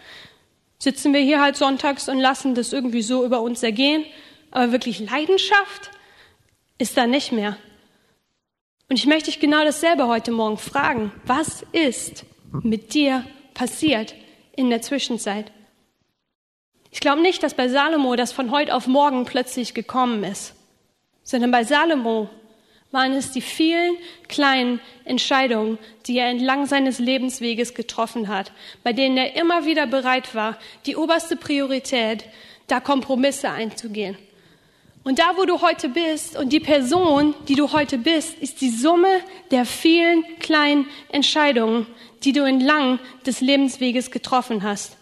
sitzen 0.79 1.13
wir 1.13 1.21
hier 1.21 1.39
halt 1.39 1.55
sonntags 1.55 2.09
und 2.09 2.19
lassen 2.19 2.55
das 2.55 2.73
irgendwie 2.73 3.03
so 3.03 3.23
über 3.23 3.41
uns 3.41 3.61
ergehen. 3.61 4.03
Aber 4.51 4.71
wirklich 4.71 4.99
Leidenschaft 4.99 5.91
ist 6.79 6.97
da 6.97 7.05
nicht 7.05 7.31
mehr. 7.31 7.57
Und 8.89 8.97
ich 8.97 9.05
möchte 9.05 9.29
dich 9.29 9.39
genau 9.39 9.63
dasselbe 9.63 10.07
heute 10.07 10.31
Morgen 10.31 10.57
fragen. 10.57 11.11
Was 11.25 11.63
ist 11.71 12.25
mit 12.63 12.95
dir 12.95 13.23
passiert 13.53 14.15
in 14.55 14.71
der 14.71 14.81
Zwischenzeit? 14.81 15.51
Ich 16.91 16.99
glaube 16.99 17.21
nicht, 17.21 17.43
dass 17.43 17.53
bei 17.53 17.67
Salomo 17.67 18.15
das 18.15 18.31
von 18.31 18.51
heute 18.51 18.73
auf 18.73 18.87
morgen 18.87 19.25
plötzlich 19.25 19.73
gekommen 19.73 20.23
ist 20.23 20.53
sondern 21.29 21.51
bei 21.51 21.63
Salomo 21.63 22.27
waren 22.89 23.13
es 23.13 23.31
die 23.31 23.41
vielen 23.41 23.97
kleinen 24.27 24.79
Entscheidungen, 25.05 25.77
die 26.07 26.17
er 26.17 26.29
entlang 26.29 26.65
seines 26.65 26.97
Lebensweges 26.97 27.75
getroffen 27.75 28.29
hat, 28.29 28.51
bei 28.83 28.93
denen 28.93 29.15
er 29.15 29.35
immer 29.35 29.65
wieder 29.65 29.85
bereit 29.85 30.33
war, 30.33 30.57
die 30.87 30.95
oberste 30.95 31.35
Priorität, 31.35 32.25
da 32.65 32.79
Kompromisse 32.79 33.51
einzugehen. 33.51 34.17
Und 35.03 35.19
da, 35.19 35.37
wo 35.37 35.45
du 35.45 35.61
heute 35.61 35.89
bist 35.89 36.35
und 36.35 36.51
die 36.51 36.59
Person, 36.59 37.35
die 37.47 37.55
du 37.55 37.73
heute 37.73 37.99
bist, 37.99 38.39
ist 38.39 38.59
die 38.61 38.71
Summe 38.71 39.21
der 39.51 39.65
vielen 39.65 40.23
kleinen 40.39 40.87
Entscheidungen, 41.11 41.85
die 42.23 42.31
du 42.31 42.43
entlang 42.43 42.97
des 43.23 43.39
Lebensweges 43.39 44.09
getroffen 44.09 44.63
hast. 44.63 44.97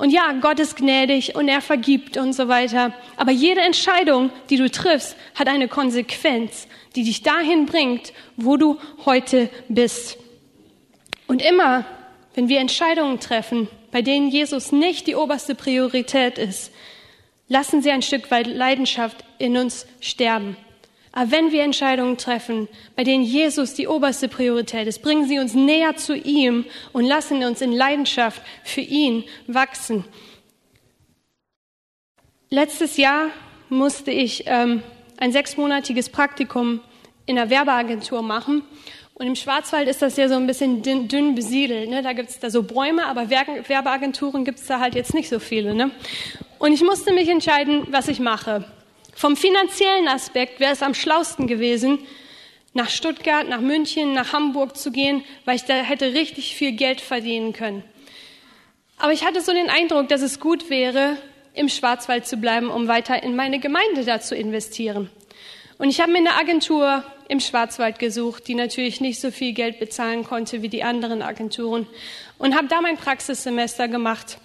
Und 0.00 0.08
ja, 0.08 0.32
Gott 0.40 0.58
ist 0.60 0.76
gnädig 0.76 1.34
und 1.34 1.46
er 1.46 1.60
vergibt 1.60 2.16
und 2.16 2.32
so 2.32 2.48
weiter. 2.48 2.94
Aber 3.18 3.32
jede 3.32 3.60
Entscheidung, 3.60 4.30
die 4.48 4.56
du 4.56 4.70
triffst, 4.70 5.14
hat 5.34 5.46
eine 5.46 5.68
Konsequenz, 5.68 6.68
die 6.96 7.04
dich 7.04 7.22
dahin 7.22 7.66
bringt, 7.66 8.14
wo 8.38 8.56
du 8.56 8.78
heute 9.04 9.50
bist. 9.68 10.16
Und 11.26 11.42
immer, 11.42 11.84
wenn 12.34 12.48
wir 12.48 12.60
Entscheidungen 12.60 13.20
treffen, 13.20 13.68
bei 13.90 14.00
denen 14.00 14.30
Jesus 14.30 14.72
nicht 14.72 15.06
die 15.06 15.16
oberste 15.16 15.54
Priorität 15.54 16.38
ist, 16.38 16.72
lassen 17.48 17.82
sie 17.82 17.90
ein 17.90 18.00
Stück 18.00 18.30
weit 18.30 18.46
Leidenschaft 18.46 19.22
in 19.36 19.58
uns 19.58 19.86
sterben. 20.00 20.56
Aber 21.12 21.30
wenn 21.32 21.50
wir 21.50 21.64
Entscheidungen 21.64 22.16
treffen, 22.16 22.68
bei 22.94 23.02
denen 23.02 23.24
Jesus 23.24 23.74
die 23.74 23.88
oberste 23.88 24.28
Priorität 24.28 24.86
ist, 24.86 25.02
bringen 25.02 25.26
sie 25.26 25.38
uns 25.38 25.54
näher 25.54 25.96
zu 25.96 26.16
ihm 26.16 26.64
und 26.92 27.04
lassen 27.04 27.42
uns 27.44 27.60
in 27.60 27.72
Leidenschaft 27.72 28.40
für 28.62 28.80
ihn 28.80 29.24
wachsen. 29.46 30.04
Letztes 32.48 32.96
Jahr 32.96 33.30
musste 33.68 34.10
ich 34.10 34.44
ähm, 34.46 34.82
ein 35.18 35.32
sechsmonatiges 35.32 36.08
Praktikum 36.08 36.80
in 37.26 37.38
einer 37.38 37.50
Werbeagentur 37.50 38.22
machen. 38.22 38.62
Und 39.14 39.26
im 39.26 39.36
Schwarzwald 39.36 39.86
ist 39.86 40.00
das 40.02 40.16
ja 40.16 40.28
so 40.28 40.34
ein 40.34 40.46
bisschen 40.46 40.82
dünn, 40.82 41.06
dünn 41.06 41.34
besiedelt. 41.34 41.90
Ne? 41.90 42.02
Da 42.02 42.12
gibt 42.12 42.30
es 42.30 42.40
da 42.40 42.50
so 42.50 42.62
Bäume, 42.62 43.04
aber 43.04 43.28
Werbeagenturen 43.28 44.44
gibt 44.44 44.60
es 44.60 44.66
da 44.66 44.80
halt 44.80 44.94
jetzt 44.94 45.12
nicht 45.12 45.28
so 45.28 45.38
viele. 45.38 45.74
Ne? 45.74 45.90
Und 46.58 46.72
ich 46.72 46.82
musste 46.82 47.12
mich 47.12 47.28
entscheiden, 47.28 47.86
was 47.90 48.08
ich 48.08 48.18
mache. 48.18 48.64
Vom 49.14 49.36
finanziellen 49.36 50.08
Aspekt 50.08 50.60
wäre 50.60 50.72
es 50.72 50.82
am 50.82 50.94
schlausten 50.94 51.46
gewesen, 51.46 51.98
nach 52.72 52.88
Stuttgart, 52.88 53.48
nach 53.48 53.60
München, 53.60 54.12
nach 54.12 54.32
Hamburg 54.32 54.76
zu 54.76 54.92
gehen, 54.92 55.24
weil 55.44 55.56
ich 55.56 55.64
da 55.64 55.74
hätte 55.74 56.14
richtig 56.14 56.54
viel 56.54 56.72
Geld 56.72 57.00
verdienen 57.00 57.52
können. 57.52 57.82
Aber 58.98 59.12
ich 59.12 59.24
hatte 59.24 59.40
so 59.40 59.52
den 59.52 59.70
Eindruck, 59.70 60.08
dass 60.08 60.22
es 60.22 60.40
gut 60.40 60.70
wäre, 60.70 61.16
im 61.54 61.68
Schwarzwald 61.68 62.26
zu 62.26 62.36
bleiben, 62.36 62.70
um 62.70 62.86
weiter 62.86 63.22
in 63.22 63.34
meine 63.34 63.58
Gemeinde 63.58 64.04
da 64.04 64.20
zu 64.20 64.36
investieren. 64.36 65.10
Und 65.78 65.88
ich 65.88 66.00
habe 66.00 66.12
mir 66.12 66.18
eine 66.18 66.34
Agentur 66.34 67.02
im 67.28 67.40
Schwarzwald 67.40 67.98
gesucht, 67.98 68.46
die 68.48 68.54
natürlich 68.54 69.00
nicht 69.00 69.20
so 69.20 69.30
viel 69.30 69.52
Geld 69.52 69.80
bezahlen 69.80 70.24
konnte 70.24 70.62
wie 70.62 70.68
die 70.68 70.82
anderen 70.82 71.22
Agenturen 71.22 71.86
und 72.38 72.54
habe 72.54 72.68
da 72.68 72.80
mein 72.82 72.98
Praxissemester 72.98 73.88
gemacht. 73.88 74.38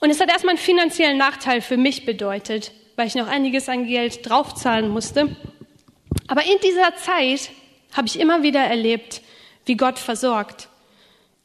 Und 0.00 0.10
es 0.10 0.20
hat 0.20 0.30
erstmal 0.30 0.54
einen 0.54 0.64
finanziellen 0.64 1.18
Nachteil 1.18 1.60
für 1.60 1.76
mich 1.76 2.06
bedeutet, 2.06 2.72
weil 2.96 3.06
ich 3.06 3.14
noch 3.14 3.28
einiges 3.28 3.68
an 3.68 3.86
Geld 3.86 4.28
draufzahlen 4.28 4.88
musste. 4.88 5.36
Aber 6.26 6.42
in 6.42 6.58
dieser 6.62 6.94
Zeit 6.96 7.50
habe 7.92 8.06
ich 8.06 8.18
immer 8.18 8.42
wieder 8.42 8.60
erlebt, 8.60 9.22
wie 9.66 9.76
Gott 9.76 9.98
versorgt. 9.98 10.68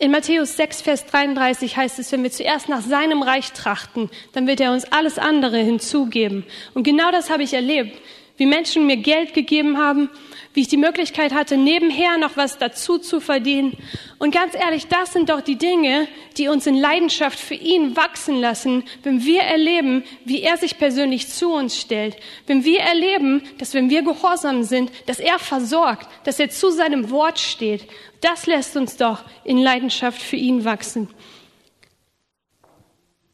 In 0.02 0.12
Matthäus 0.12 0.56
6, 0.56 0.82
Vers 0.82 1.06
33 1.08 1.76
heißt 1.76 2.00
es, 2.00 2.12
wenn 2.14 2.24
wir 2.24 2.32
zuerst 2.32 2.70
nach 2.70 2.82
seinem 2.82 3.22
Reich 3.22 3.52
trachten, 3.52 4.10
dann 4.32 4.48
wird 4.48 4.62
er 4.62 4.72
uns 4.72 4.86
alles 4.86 5.20
andere 5.20 5.58
hinzugeben. 5.58 6.46
Und 6.74 6.84
genau 6.84 7.12
das 7.12 7.30
habe 7.30 7.44
ich 7.44 7.54
erlebt, 7.54 8.00
wie 8.39 8.47
Menschen 8.47 8.88
mir 8.88 8.97
Geld 8.97 9.36
gegeben 9.36 9.78
haben 9.78 10.10
wie 10.54 10.62
ich 10.62 10.67
die 10.67 10.78
Möglichkeit 10.78 11.34
hatte, 11.34 11.58
nebenher 11.58 12.17
noch 12.17 12.36
was 12.36 12.58
dazu 12.58 12.97
zu 12.97 13.19
verdienen. 13.19 13.78
Und 14.17 14.34
ganz 14.34 14.56
ehrlich, 14.56 14.88
das 14.88 15.13
sind 15.13 15.30
doch 15.30 15.41
die 15.41 15.58
Dinge, 15.58 16.08
die 16.38 16.47
uns 16.47 16.65
in 16.65 16.75
Leidenschaft 16.75 17.39
für 17.39 17.54
ihn 17.54 17.95
wachsen 17.95 18.36
lassen, 18.41 18.84
wenn 19.04 19.23
wir 19.23 19.43
erleben, 19.43 20.04
wie 20.25 20.41
er 20.41 20.58
sich 20.58 20.78
persönlich 20.78 21.30
zu 21.30 21.54
uns 21.54 21.80
stellt. 21.80 22.17
Wenn 22.47 22.63
wir 22.63 22.80
erleben, 22.80 23.43
dass 23.60 23.73
wenn 23.73 23.89
wir 23.89 24.02
gehorsam 24.02 24.63
sind, 24.63 24.91
dass 25.06 25.19
er 25.19 25.38
versorgt, 25.38 26.10
dass 26.23 26.39
er 26.39 26.49
zu 26.49 26.71
seinem 26.71 27.12
Wort 27.12 27.39
steht. 27.39 27.88
Das 28.21 28.47
lässt 28.47 28.75
uns 28.75 28.97
doch 28.97 29.23
in 29.43 29.60
Leidenschaft 29.60 30.21
für 30.21 30.36
ihn 30.36 30.65
wachsen. 30.65 31.10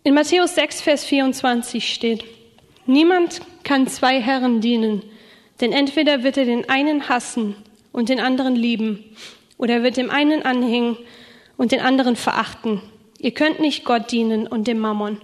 In 0.04 0.14
Matthäus 0.14 0.54
6, 0.54 0.82
Vers 0.82 1.06
24 1.06 1.92
steht, 1.92 2.24
niemand 2.88 3.42
kann 3.64 3.88
zwei 3.88 4.22
Herren 4.22 4.62
dienen. 4.62 5.04
Denn 5.62 5.72
entweder 5.72 6.24
wird 6.24 6.38
er 6.38 6.46
den 6.46 6.70
einen 6.70 7.08
hassen 7.08 7.56
und 7.92 8.10
den 8.10 8.20
anderen 8.20 8.56
lieben, 8.56 9.04
oder 9.58 9.76
er 9.76 9.84
wird 9.84 9.96
dem 9.96 10.12
einen 10.12 10.44
anhängen 10.44 10.98
und 11.56 11.72
den 11.72 11.80
anderen 11.80 12.16
verachten. 12.18 12.82
Ihr 13.18 13.32
könnt 13.32 13.60
nicht 13.60 13.86
Gott 13.86 14.12
dienen 14.12 14.48
und 14.48 14.68
dem 14.68 14.80
Mammon. 14.80 15.22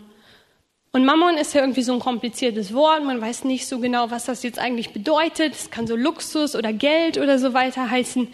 Und 0.94 1.06
Mammon 1.06 1.38
ist 1.38 1.54
ja 1.54 1.62
irgendwie 1.62 1.84
so 1.84 1.94
ein 1.94 2.00
kompliziertes 2.00 2.74
Wort. 2.74 3.04
Man 3.04 3.22
weiß 3.22 3.46
nicht 3.46 3.68
so 3.68 3.80
genau, 3.80 4.12
was 4.12 4.26
das 4.26 4.44
jetzt 4.44 4.60
eigentlich 4.60 4.92
bedeutet. 4.92 5.54
Es 5.54 5.70
kann 5.70 5.88
so 5.88 5.96
Luxus 5.96 6.56
oder 6.56 6.74
Geld 6.74 7.18
oder 7.18 7.40
so 7.40 7.54
weiter 7.54 7.90
heißen. 7.90 8.28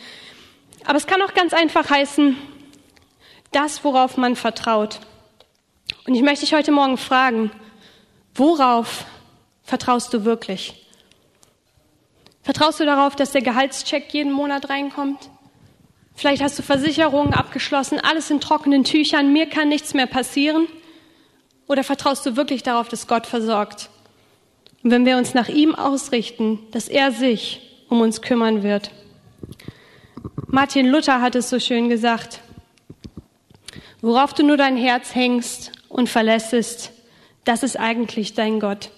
Aber 0.86 0.98
es 0.98 1.06
kann 1.06 1.22
auch 1.22 1.34
ganz 1.34 1.54
einfach 1.54 1.90
heißen, 1.90 2.36
das, 3.52 3.84
worauf 3.84 4.18
man 4.18 4.36
vertraut. 4.36 5.00
Und 6.08 6.16
ich 6.16 6.22
möchte 6.22 6.46
dich 6.46 6.54
heute 6.54 6.72
Morgen 6.72 6.98
fragen, 6.98 7.52
worauf 8.34 9.06
vertraust 9.68 10.14
du 10.14 10.24
wirklich? 10.24 10.74
Vertraust 12.42 12.80
du 12.80 12.86
darauf, 12.86 13.16
dass 13.18 13.34
der 13.34 13.42
Gehaltscheck 13.42 14.14
jeden 14.14 14.32
Monat 14.32 14.70
reinkommt? 14.70 15.30
Vielleicht 16.16 16.42
hast 16.42 16.58
du 16.58 16.64
Versicherungen 16.64 17.34
abgeschlossen, 17.34 18.00
alles 18.00 18.32
in 18.32 18.40
trockenen 18.40 18.86
Tüchern, 18.86 19.34
mir 19.34 19.48
kann 19.48 19.68
nichts 19.68 19.94
mehr 19.94 20.08
passieren. 20.08 20.68
Oder 21.68 21.84
vertraust 21.84 22.26
du 22.26 22.38
wirklich 22.38 22.64
darauf, 22.64 22.88
dass 22.88 23.08
Gott 23.08 23.28
versorgt? 23.28 23.90
Und 24.84 24.92
wenn 24.92 25.06
wir 25.06 25.18
uns 25.18 25.34
nach 25.34 25.50
ihm 25.50 25.76
ausrichten, 25.76 26.60
dass 26.72 26.88
er 26.88 27.12
sich 27.12 27.62
um 27.90 28.00
uns 28.00 28.22
kümmern 28.22 28.64
wird. 28.64 28.92
Martin 30.48 30.88
Luther 30.88 31.22
hat 31.22 31.36
es 31.36 31.50
so 31.50 31.60
schön 31.60 31.90
gesagt. 31.90 32.40
Worauf 34.02 34.34
du 34.34 34.44
nur 34.44 34.56
dein 34.56 34.78
Herz 34.78 35.14
hängst 35.14 35.74
und 35.90 36.08
verlässest, 36.08 36.94
das 37.44 37.64
ist 37.64 37.78
eigentlich 37.78 38.34
dein 38.34 38.62
Gott. 38.62 38.92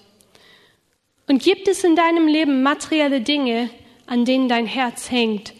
Und 1.30 1.44
gibt 1.44 1.68
es 1.68 1.84
in 1.84 1.96
deinem 1.96 2.28
Leben 2.28 2.64
materielle 2.64 3.22
Dinge, 3.22 3.70
an 4.08 4.26
denen 4.26 4.50
dein 4.50 4.66
Herz 4.66 5.12
hängt, 5.12 5.54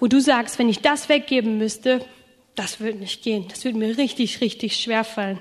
wo 0.00 0.08
du 0.08 0.20
sagst, 0.20 0.58
wenn 0.58 0.68
ich 0.68 0.80
das 0.80 1.08
weggeben 1.08 1.58
müsste, 1.58 2.04
das 2.56 2.80
würde 2.80 2.98
nicht 2.98 3.22
gehen, 3.22 3.46
das 3.48 3.64
würde 3.64 3.78
mir 3.78 3.96
richtig, 3.96 4.40
richtig 4.40 4.76
schwer 4.76 5.04
fallen. 5.04 5.40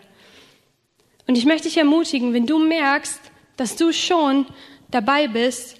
Und 1.27 1.35
ich 1.35 1.45
möchte 1.45 1.67
dich 1.67 1.77
ermutigen, 1.77 2.31
wenn 2.31 2.45
du 2.45 2.59
merkst, 2.59 3.19
dass 3.57 3.75
du 3.75 3.91
schon 3.91 4.45
dabei 4.91 5.27
bist, 5.27 5.77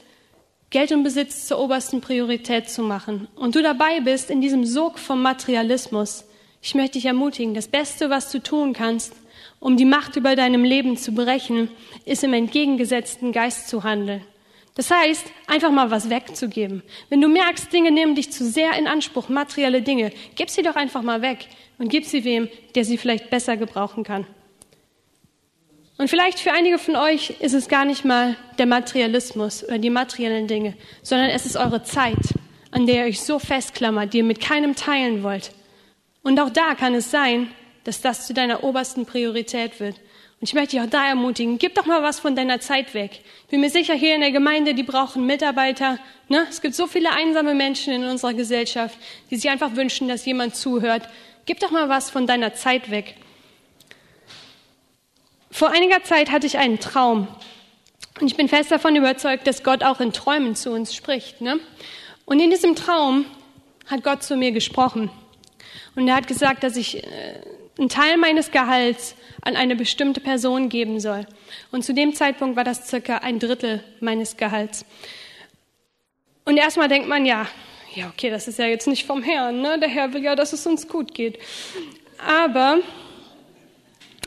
Geld 0.71 0.91
und 0.91 1.03
Besitz 1.03 1.45
zur 1.45 1.59
obersten 1.59 2.01
Priorität 2.01 2.71
zu 2.71 2.81
machen. 2.81 3.27
Und 3.35 3.55
du 3.55 3.61
dabei 3.61 3.99
bist 3.99 4.31
in 4.31 4.41
diesem 4.41 4.65
Sog 4.65 4.97
vom 4.97 5.21
Materialismus, 5.21 6.25
ich 6.63 6.73
möchte 6.73 6.93
dich 6.93 7.05
ermutigen, 7.05 7.53
das 7.53 7.67
Beste, 7.67 8.09
was 8.09 8.31
du 8.31 8.39
tun 8.39 8.73
kannst, 8.73 9.13
um 9.62 9.78
die 9.78 9.86
Macht 9.86 10.17
über 10.17 10.36
deinem 10.36 10.65
Leben 10.65 10.97
zu 10.97 11.13
brechen, 11.13 11.69
ist 12.04 12.24
im 12.26 12.34
entgegengesetzten 12.34 13.32
Geist 13.32 13.69
zu 13.69 13.84
handeln. 13.84 14.26
Das 14.76 14.89
heißt, 14.89 15.26
einfach 15.47 15.69
mal 15.69 15.91
was 15.91 16.10
wegzugeben. 16.10 16.82
Wenn 17.10 17.21
du 17.21 17.28
merkst, 17.28 17.71
Dinge 17.71 17.91
nehmen 17.91 18.15
dich 18.15 18.32
zu 18.32 18.43
sehr 18.43 18.74
in 18.78 18.88
Anspruch, 18.88 19.30
materielle 19.30 19.84
Dinge, 19.84 20.12
gib 20.36 20.50
sie 20.50 20.63
doch 20.63 20.76
einfach 20.76 21.04
mal 21.04 21.21
weg 21.21 21.47
und 21.78 21.89
gib 21.89 22.06
sie 22.06 22.24
wem, 22.24 22.50
der 22.74 22.86
sie 22.86 22.97
vielleicht 22.97 23.30
besser 23.30 23.56
gebrauchen 23.56 24.04
kann. 24.04 24.26
Und 25.97 26.08
vielleicht 26.08 26.39
für 26.39 26.54
einige 26.54 26.80
von 26.80 26.95
euch 26.95 27.36
ist 27.41 27.54
es 27.54 27.67
gar 27.67 27.86
nicht 27.86 28.04
mal 28.04 28.36
der 28.58 28.65
Materialismus 28.65 29.63
oder 29.63 29.78
die 29.78 29.91
materiellen 29.91 30.47
Dinge, 30.47 30.74
sondern 31.04 31.30
es 31.30 31.45
ist 31.45 31.56
eure 31.56 31.84
Zeit, 31.84 32.17
an 32.71 32.88
der 32.88 32.95
ihr 32.95 33.10
euch 33.10 33.21
so 33.21 33.38
festklammert, 33.38 34.12
die 34.12 34.19
ihr 34.19 34.24
mit 34.24 34.39
keinem 34.39 34.76
teilen 34.76 35.21
wollt. 35.21 35.52
Und 36.24 36.39
auch 36.39 36.50
da 36.50 36.74
kann 36.74 36.95
es 36.95 37.12
sein, 37.12 37.50
dass 37.84 38.02
das 38.02 38.28
zu 38.28 38.34
deiner 38.34 38.63
obersten 38.63 39.06
Priorität 39.06 39.80
wird. 39.80 39.96
Und 40.41 40.48
ich 40.48 40.54
möchte 40.56 40.72
dich 40.72 40.82
auch 40.82 40.89
da 40.89 41.08
ermutigen, 41.08 41.60
gib 41.60 41.76
doch 41.76 41.86
mal 41.86 42.02
was 42.02 42.20
von 42.20 42.36
deiner 42.36 42.60
Zeit 42.60 42.94
weg. 42.94 43.22
Ich 43.44 43.50
bin 43.50 43.62
mir 43.62 43.70
sicher, 43.70 43.94
hier 43.94 44.15
in 44.15 44.22
der 44.22 44.32
Gemeinde, 44.32 44.74
die 44.74 44.84
brauchen 44.84 45.26
Mitarbeiter. 45.28 46.00
Ne? 46.30 46.48
Es 46.50 46.62
gibt 46.62 46.74
so 46.74 46.88
viele 46.88 47.12
einsame 47.12 47.54
Menschen 47.54 47.94
in 47.94 48.04
unserer 48.06 48.34
Gesellschaft, 48.34 48.98
die 49.30 49.36
sich 49.36 49.52
einfach 49.52 49.76
wünschen, 49.76 50.08
dass 50.08 50.26
jemand 50.26 50.56
zuhört. 50.56 51.08
Gib 51.46 51.60
doch 51.60 51.70
mal 51.70 51.89
was 51.89 52.10
von 52.10 52.26
deiner 52.26 52.56
Zeit 52.56 52.89
weg. 52.89 53.15
Vor 55.52 55.70
einiger 55.70 56.04
Zeit 56.04 56.32
hatte 56.32 56.48
ich 56.48 56.58
einen 56.58 56.80
Traum. 56.80 57.28
Und 58.20 58.28
ich 58.28 58.36
bin 58.36 58.48
fest 58.48 58.72
davon 58.72 58.96
überzeugt, 58.96 59.46
dass 59.46 59.63
Gott 59.63 59.84
auch 59.84 60.00
in 60.00 60.13
Träumen 60.13 60.56
zu 60.56 60.72
uns 60.72 60.96
spricht. 60.96 61.41
Ne? 61.41 61.60
Und 62.26 62.39
in 62.39 62.50
diesem 62.50 62.76
Traum 62.76 63.26
hat 63.88 64.04
Gott 64.04 64.24
zu 64.24 64.36
mir 64.38 64.52
gesprochen. 64.52 65.12
Und 65.96 66.08
er 66.08 66.15
hat 66.15 66.28
gesagt, 66.28 66.63
dass 66.63 66.78
ich 66.78 67.04
äh, 67.04 67.41
einen 67.82 67.89
Teil 67.89 68.17
meines 68.17 68.52
Gehalts 68.52 69.15
an 69.41 69.56
eine 69.56 69.76
bestimmte 69.76 70.22
Person 70.22 70.70
geben 70.70 71.00
soll. 71.00 71.26
Und 71.72 71.84
zu 71.84 71.94
dem 71.94 72.13
Zeitpunkt 72.13 72.56
war 72.56 72.63
das 72.63 72.88
circa 72.88 73.17
ein 73.17 73.39
Drittel 73.39 73.84
meines 74.00 74.38
Gehalts. 74.38 74.86
Und 76.46 76.58
erstmal 76.58 76.88
denkt 76.88 77.08
man, 77.10 77.26
ja, 77.26 77.48
ja, 77.96 78.08
okay, 78.08 78.30
das 78.30 78.48
ist 78.48 78.60
ja 78.60 78.67
jetzt 78.67 78.88
nicht 78.88 79.06
vom 79.06 79.22
Herrn, 79.22 79.62
ne? 79.62 79.80
Der 79.80 79.89
Herr 79.89 80.13
will 80.13 80.24
ja, 80.24 80.36
dass 80.36 80.54
es 80.54 80.65
uns 80.65 80.88
gut 80.88 81.13
geht. 81.13 81.39
Aber 82.20 82.80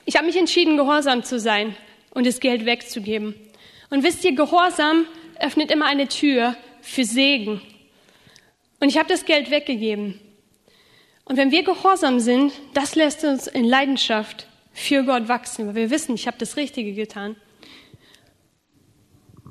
ich 0.05 0.17
habe 0.17 0.27
mich 0.27 0.37
entschieden, 0.37 0.77
gehorsam 0.77 1.23
zu 1.23 1.39
sein 1.39 1.75
und 2.11 2.27
das 2.27 2.41
Geld 2.41 2.67
wegzugeben. 2.67 3.35
Und 3.89 4.03
wisst 4.03 4.25
ihr, 4.25 4.35
Gehorsam 4.35 5.07
öffnet 5.41 5.71
immer 5.71 5.87
eine 5.87 6.09
Tür 6.09 6.57
für 6.83 7.05
Segen. 7.05 7.63
Und 8.81 8.89
ich 8.89 8.99
habe 8.99 9.09
das 9.09 9.25
Geld 9.25 9.51
weggegeben. 9.51 10.21
Und 11.25 11.37
wenn 11.37 11.51
wir 11.51 11.65
gehorsam 11.65 12.21
sind, 12.21 12.53
das 12.75 12.95
lässt 12.95 13.25
uns 13.25 13.47
in 13.47 13.65
Leidenschaft 13.65 14.47
für 14.73 15.05
Gott 15.05 15.29
wachsen, 15.29 15.69
weil 15.69 15.75
wir 15.75 15.91
wissen, 15.91 16.15
ich 16.15 16.27
habe 16.27 16.37
das 16.39 16.57
Richtige 16.57 16.93
getan. 16.93 17.37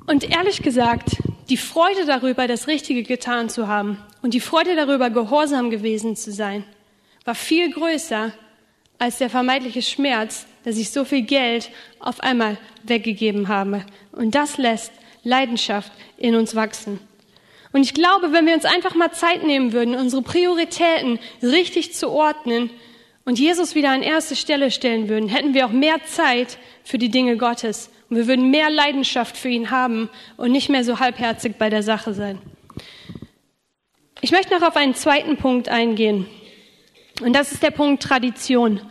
Und 0.06 0.28
ehrlich 0.30 0.62
gesagt, 0.62 1.16
die 1.48 1.56
Freude 1.56 2.06
darüber, 2.06 2.46
das 2.46 2.68
Richtige 2.68 3.02
getan 3.02 3.48
zu 3.48 3.68
haben 3.68 3.98
und 4.22 4.34
die 4.34 4.40
Freude 4.40 4.76
darüber, 4.76 5.10
gehorsam 5.10 5.70
gewesen 5.70 6.14
zu 6.14 6.30
sein, 6.30 6.64
war 7.24 7.34
viel 7.34 7.70
größer 7.70 8.32
als 8.98 9.18
der 9.18 9.30
vermeintliche 9.30 9.82
Schmerz, 9.82 10.46
dass 10.64 10.76
ich 10.76 10.90
so 10.90 11.04
viel 11.04 11.22
Geld 11.22 11.70
auf 12.00 12.20
einmal 12.20 12.58
weggegeben 12.84 13.48
habe. 13.48 13.84
Und 14.12 14.34
das 14.34 14.58
lässt 14.58 14.92
Leidenschaft 15.22 15.90
in 16.16 16.36
uns 16.36 16.54
wachsen. 16.54 17.00
Und 17.74 17.82
ich 17.82 17.92
glaube, 17.92 18.32
wenn 18.32 18.46
wir 18.46 18.54
uns 18.54 18.64
einfach 18.64 18.94
mal 18.94 19.10
Zeit 19.10 19.42
nehmen 19.42 19.72
würden, 19.72 19.96
unsere 19.96 20.22
Prioritäten 20.22 21.18
richtig 21.42 21.92
zu 21.92 22.08
ordnen 22.08 22.70
und 23.24 23.40
Jesus 23.40 23.74
wieder 23.74 23.90
an 23.90 24.04
erste 24.04 24.36
Stelle 24.36 24.70
stellen 24.70 25.08
würden, 25.08 25.28
hätten 25.28 25.54
wir 25.54 25.66
auch 25.66 25.72
mehr 25.72 25.96
Zeit 26.04 26.58
für 26.84 26.98
die 26.98 27.08
Dinge 27.08 27.36
Gottes. 27.36 27.90
Und 28.08 28.16
wir 28.16 28.28
würden 28.28 28.52
mehr 28.52 28.70
Leidenschaft 28.70 29.36
für 29.36 29.48
ihn 29.48 29.72
haben 29.72 30.08
und 30.36 30.52
nicht 30.52 30.68
mehr 30.68 30.84
so 30.84 31.00
halbherzig 31.00 31.56
bei 31.58 31.68
der 31.68 31.82
Sache 31.82 32.14
sein. 32.14 32.38
Ich 34.20 34.30
möchte 34.30 34.54
noch 34.54 34.62
auf 34.62 34.76
einen 34.76 34.94
zweiten 34.94 35.36
Punkt 35.36 35.68
eingehen. 35.68 36.28
Und 37.22 37.32
das 37.32 37.50
ist 37.50 37.64
der 37.64 37.72
Punkt 37.72 38.04
Tradition. 38.04 38.82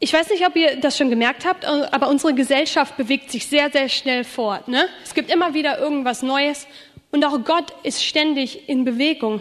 Ich 0.00 0.12
weiß 0.12 0.28
nicht, 0.30 0.44
ob 0.44 0.56
ihr 0.56 0.74
das 0.80 0.98
schon 0.98 1.08
gemerkt 1.08 1.46
habt, 1.46 1.64
aber 1.64 2.08
unsere 2.08 2.34
Gesellschaft 2.34 2.96
bewegt 2.96 3.30
sich 3.30 3.46
sehr, 3.46 3.70
sehr 3.70 3.88
schnell 3.88 4.24
fort. 4.24 4.66
Ne? 4.66 4.88
Es 5.04 5.14
gibt 5.14 5.30
immer 5.30 5.54
wieder 5.54 5.78
irgendwas 5.78 6.24
Neues 6.24 6.66
und 7.14 7.24
auch 7.24 7.44
Gott 7.44 7.72
ist 7.84 8.04
ständig 8.04 8.68
in 8.68 8.84
Bewegung. 8.84 9.40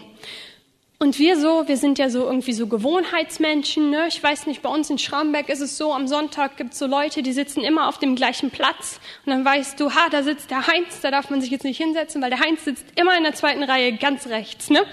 Und 0.99 1.17
wir 1.17 1.39
so, 1.39 1.67
wir 1.67 1.75
sind 1.75 1.97
ja 1.97 2.07
so 2.07 2.23
irgendwie 2.23 2.53
so 2.53 2.67
Gewohnheitsmenschen. 2.67 3.89
Ne? 3.89 4.05
Ich 4.09 4.21
weiß 4.21 4.45
nicht, 4.45 4.61
bei 4.61 4.69
uns 4.69 4.91
in 4.91 4.99
Schramberg 4.99 5.49
ist 5.49 5.59
es 5.59 5.75
so, 5.75 5.91
am 5.91 6.07
Sonntag 6.07 6.55
gibt 6.55 6.73
es 6.73 6.79
so 6.79 6.85
Leute, 6.85 7.23
die 7.23 7.33
sitzen 7.33 7.61
immer 7.61 7.87
auf 7.89 7.97
dem 7.97 8.15
gleichen 8.15 8.51
Platz. 8.51 8.99
Und 9.25 9.31
dann 9.31 9.43
weißt 9.43 9.79
du, 9.79 9.89
ha, 9.89 10.07
da 10.11 10.21
sitzt 10.21 10.51
der 10.51 10.67
Heinz, 10.67 11.01
da 11.01 11.09
darf 11.09 11.31
man 11.31 11.41
sich 11.41 11.49
jetzt 11.49 11.63
nicht 11.63 11.79
hinsetzen, 11.79 12.21
weil 12.21 12.29
der 12.29 12.41
Heinz 12.41 12.63
sitzt 12.63 12.85
immer 12.95 13.17
in 13.17 13.23
der 13.23 13.33
zweiten 13.33 13.63
Reihe 13.63 13.93
ganz 13.93 14.27
rechts. 14.27 14.69
Ne? 14.69 14.83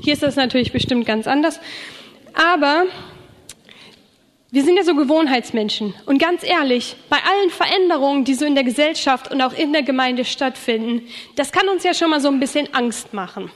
Hier 0.00 0.14
ist 0.14 0.22
das 0.22 0.34
natürlich 0.34 0.72
bestimmt 0.72 1.04
ganz 1.04 1.26
anders. 1.26 1.60
Aber 2.32 2.86
wir 4.52 4.62
sind 4.64 4.76
ja 4.76 4.84
so 4.84 4.94
Gewohnheitsmenschen. 4.94 5.94
Und 6.04 6.18
ganz 6.18 6.44
ehrlich, 6.44 6.94
bei 7.08 7.16
allen 7.16 7.48
Veränderungen, 7.48 8.24
die 8.24 8.34
so 8.34 8.44
in 8.44 8.54
der 8.54 8.64
Gesellschaft 8.64 9.32
und 9.32 9.40
auch 9.40 9.54
in 9.54 9.72
der 9.72 9.82
Gemeinde 9.82 10.26
stattfinden, 10.26 11.08
das 11.36 11.52
kann 11.52 11.70
uns 11.70 11.84
ja 11.84 11.94
schon 11.94 12.10
mal 12.10 12.20
so 12.20 12.28
ein 12.28 12.38
bisschen 12.38 12.72
Angst 12.74 13.14
machen. 13.14 13.50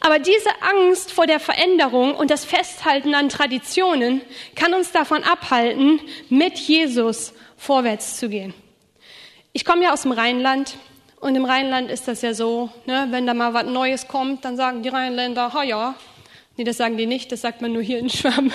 Aber 0.00 0.18
diese 0.18 0.48
Angst 0.62 1.12
vor 1.12 1.26
der 1.26 1.40
Veränderung 1.40 2.14
und 2.14 2.30
das 2.30 2.46
Festhalten 2.46 3.14
an 3.14 3.28
Traditionen 3.28 4.22
kann 4.54 4.72
uns 4.72 4.92
davon 4.92 5.22
abhalten, 5.24 6.00
mit 6.30 6.56
Jesus 6.56 7.34
vorwärts 7.58 8.16
zu 8.16 8.30
gehen. 8.30 8.54
Ich 9.52 9.66
komme 9.66 9.84
ja 9.84 9.92
aus 9.92 10.02
dem 10.02 10.12
Rheinland 10.12 10.76
und 11.20 11.34
im 11.36 11.44
Rheinland 11.44 11.90
ist 11.90 12.08
das 12.08 12.22
ja 12.22 12.32
so, 12.32 12.70
ne, 12.86 13.08
wenn 13.10 13.26
da 13.26 13.34
mal 13.34 13.52
was 13.52 13.66
Neues 13.66 14.08
kommt, 14.08 14.46
dann 14.46 14.56
sagen 14.56 14.82
die 14.82 14.88
Rheinländer, 14.88 15.52
ha 15.52 15.62
ja, 15.62 15.94
Nee, 16.56 16.64
das 16.64 16.76
sagen 16.76 16.96
die 16.96 17.06
nicht, 17.06 17.32
das 17.32 17.40
sagt 17.40 17.62
man 17.62 17.72
nur 17.72 17.82
hier 17.82 17.98
in 17.98 18.08
Schwaben. 18.08 18.52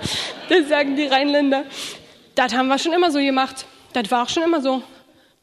das 0.48 0.68
sagen 0.68 0.94
die 0.94 1.06
Rheinländer. 1.06 1.64
Das 2.36 2.54
haben 2.54 2.68
wir 2.68 2.78
schon 2.78 2.92
immer 2.92 3.10
so 3.10 3.18
gemacht. 3.18 3.66
Das 3.92 4.10
war 4.10 4.22
auch 4.22 4.28
schon 4.28 4.44
immer 4.44 4.60
so. 4.60 4.82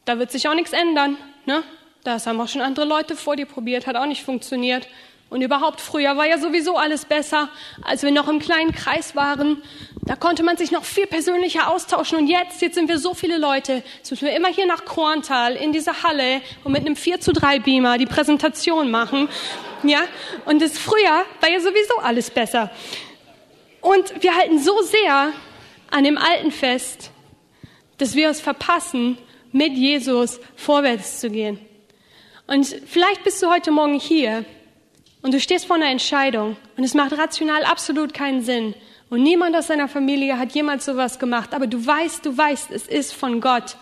Da 0.06 0.18
wird 0.18 0.30
sich 0.30 0.48
auch 0.48 0.54
nichts 0.54 0.72
ändern. 0.72 1.18
Ne? 1.44 1.62
Das 2.04 2.26
haben 2.26 2.40
auch 2.40 2.48
schon 2.48 2.62
andere 2.62 2.86
Leute 2.86 3.14
vor 3.14 3.36
dir 3.36 3.44
probiert, 3.44 3.86
hat 3.86 3.96
auch 3.96 4.06
nicht 4.06 4.22
funktioniert. 4.22 4.88
Und 5.30 5.42
überhaupt 5.42 5.80
früher 5.80 6.16
war 6.16 6.26
ja 6.26 6.38
sowieso 6.38 6.76
alles 6.76 7.04
besser, 7.04 7.50
als 7.82 8.02
wir 8.02 8.10
noch 8.10 8.28
im 8.28 8.38
kleinen 8.38 8.72
Kreis 8.72 9.14
waren. 9.14 9.62
Da 10.02 10.16
konnte 10.16 10.42
man 10.42 10.56
sich 10.56 10.70
noch 10.70 10.84
viel 10.84 11.06
persönlicher 11.06 11.70
austauschen. 11.70 12.16
Und 12.16 12.28
jetzt, 12.28 12.62
jetzt 12.62 12.76
sind 12.76 12.88
wir 12.88 12.98
so 12.98 13.12
viele 13.12 13.36
Leute. 13.36 13.82
Jetzt 13.98 14.10
müssen 14.10 14.24
wir 14.24 14.34
immer 14.34 14.48
hier 14.48 14.64
nach 14.64 14.86
Korntal 14.86 15.54
in 15.54 15.72
diese 15.72 16.02
Halle 16.02 16.40
und 16.64 16.72
mit 16.72 16.80
einem 16.80 16.96
4 16.96 17.20
zu 17.20 17.32
3 17.32 17.58
Beamer 17.58 17.98
die 17.98 18.06
Präsentation 18.06 18.90
machen. 18.90 19.28
Ja? 19.82 20.00
Und 20.46 20.62
das 20.62 20.78
früher 20.78 21.24
war 21.40 21.50
ja 21.50 21.60
sowieso 21.60 21.98
alles 21.98 22.30
besser. 22.30 22.70
Und 23.82 24.22
wir 24.22 24.34
halten 24.34 24.58
so 24.58 24.80
sehr 24.80 25.32
an 25.90 26.04
dem 26.04 26.16
Alten 26.16 26.52
fest, 26.52 27.10
dass 27.98 28.14
wir 28.14 28.30
es 28.30 28.40
verpassen, 28.40 29.18
mit 29.52 29.74
Jesus 29.74 30.40
vorwärts 30.56 31.20
zu 31.20 31.30
gehen. 31.30 31.58
Und 32.46 32.66
vielleicht 32.86 33.24
bist 33.24 33.42
du 33.42 33.50
heute 33.50 33.70
Morgen 33.70 33.98
hier 33.98 34.44
und 35.22 35.34
du 35.34 35.40
stehst 35.40 35.66
vor 35.66 35.76
einer 35.76 35.90
Entscheidung 35.90 36.56
und 36.76 36.84
es 36.84 36.94
macht 36.94 37.16
rational 37.16 37.64
absolut 37.64 38.14
keinen 38.14 38.42
Sinn. 38.42 38.74
Und 39.10 39.22
niemand 39.22 39.56
aus 39.56 39.68
deiner 39.68 39.88
Familie 39.88 40.38
hat 40.38 40.52
jemals 40.52 40.84
sowas 40.84 41.18
gemacht, 41.18 41.54
aber 41.54 41.66
du 41.66 41.84
weißt, 41.84 42.26
du 42.26 42.36
weißt, 42.36 42.70
es 42.70 42.86
ist 42.86 43.14
von 43.14 43.40
Gott. 43.40 43.76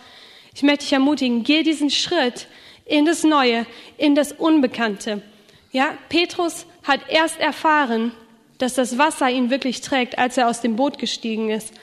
Ich 0.53 0.63
möchte 0.63 0.85
dich 0.85 0.93
ermutigen, 0.93 1.43
geh 1.43 1.63
diesen 1.63 1.89
Schritt 1.89 2.47
in 2.85 3.05
das 3.05 3.23
Neue, 3.23 3.65
in 3.97 4.15
das 4.15 4.31
Unbekannte. 4.31 5.21
Ja, 5.71 5.93
Petrus 6.09 6.65
hat 6.83 7.01
erst 7.09 7.39
erfahren, 7.39 8.13
dass 8.57 8.73
das 8.73 8.97
Wasser 8.97 9.29
ihn 9.29 9.49
wirklich 9.49 9.81
trägt, 9.81 10.17
als 10.17 10.37
er 10.37 10.47
aus 10.47 10.61
dem 10.61 10.75
Boot 10.75 10.97
gestiegen 10.97 11.49
ist. 11.49 11.73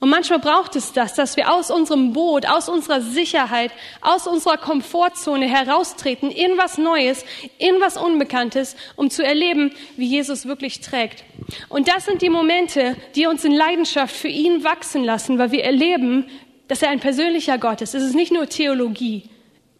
Und 0.00 0.10
manchmal 0.10 0.38
braucht 0.38 0.76
es 0.76 0.92
das, 0.92 1.14
dass 1.14 1.36
wir 1.36 1.52
aus 1.52 1.70
unserem 1.70 2.12
Boot, 2.12 2.46
aus 2.46 2.68
unserer 2.68 3.00
Sicherheit, 3.00 3.70
aus 4.02 4.26
unserer 4.26 4.58
Komfortzone 4.58 5.46
heraustreten 5.46 6.30
in 6.30 6.58
was 6.58 6.76
Neues, 6.76 7.24
in 7.58 7.80
was 7.80 7.96
Unbekanntes, 7.96 8.76
um 8.96 9.08
zu 9.08 9.24
erleben, 9.24 9.72
wie 9.96 10.06
Jesus 10.06 10.46
wirklich 10.46 10.80
trägt. 10.80 11.24
Und 11.68 11.88
das 11.88 12.04
sind 12.04 12.20
die 12.20 12.28
Momente, 12.28 12.96
die 13.14 13.26
uns 13.26 13.44
in 13.44 13.52
Leidenschaft 13.52 14.14
für 14.14 14.28
ihn 14.28 14.62
wachsen 14.62 15.04
lassen, 15.04 15.38
weil 15.38 15.52
wir 15.52 15.64
erleben, 15.64 16.26
dass 16.68 16.82
er 16.82 16.90
ein 16.90 17.00
persönlicher 17.00 17.56
Gott 17.56 17.80
ist. 17.80 17.94
Es 17.94 18.02
ist 18.02 18.14
nicht 18.14 18.32
nur 18.32 18.48
Theologie, 18.48 19.30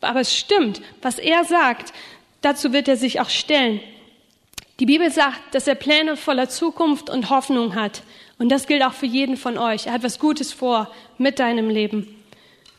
aber 0.01 0.21
es 0.21 0.35
stimmt, 0.35 0.81
was 1.03 1.19
er 1.19 1.45
sagt, 1.45 1.93
dazu 2.41 2.73
wird 2.73 2.89
er 2.89 2.97
sich 2.97 3.21
auch 3.21 3.31
stellen. 3.31 3.81
Die 4.81 4.87
Bibel 4.87 5.11
sagt, 5.11 5.55
dass 5.55 5.69
er 5.69 5.77
Pläne 5.77 6.17
voller 6.17 6.49
Zukunft 6.49 7.09
und 7.09 7.31
Hoffnung 7.31 7.75
hat. 7.75 8.03
Und 8.39 8.49
das 8.49 8.67
gilt 8.67 8.83
auch 8.83 8.93
für 8.93 9.07
jeden 9.07 9.37
von 9.37 9.59
euch. 9.59 9.87
Er 9.87 9.93
hat 9.93 10.03
was 10.03 10.19
Gutes 10.19 10.53
vor 10.53 10.91
mit 11.19 11.39
deinem 11.39 11.71
Leben. 11.71 12.23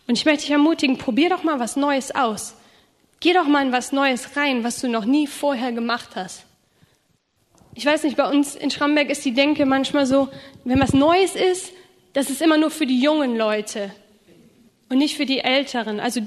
Und 0.07 0.17
ich 0.17 0.25
möchte 0.25 0.41
dich 0.41 0.51
ermutigen, 0.51 0.97
probier 0.97 1.29
doch 1.29 1.43
mal 1.43 1.59
was 1.59 1.75
Neues 1.75 2.13
aus. 2.13 2.55
Geh 3.19 3.33
doch 3.33 3.47
mal 3.47 3.65
in 3.65 3.71
was 3.71 3.91
Neues 3.91 4.35
rein, 4.35 4.63
was 4.63 4.81
du 4.81 4.87
noch 4.87 5.05
nie 5.05 5.27
vorher 5.27 5.71
gemacht 5.71 6.09
hast. 6.15 6.43
Ich 7.73 7.85
weiß 7.85 8.03
nicht, 8.03 8.15
bei 8.15 8.29
uns 8.29 8.55
in 8.55 8.71
Schramberg 8.71 9.09
ist 9.09 9.25
die 9.25 9.33
Denke 9.33 9.65
manchmal 9.65 10.05
so, 10.05 10.29
wenn 10.63 10.79
was 10.79 10.93
Neues 10.93 11.35
ist, 11.35 11.71
das 12.13 12.29
ist 12.29 12.41
immer 12.41 12.57
nur 12.57 12.71
für 12.71 12.85
die 12.85 13.01
jungen 13.01 13.35
Leute. 13.37 13.91
und 14.89 14.99
nicht 14.99 15.17
für 15.17 15.25
die 15.25 15.39
Älteren, 15.39 15.99
also, 15.99 16.21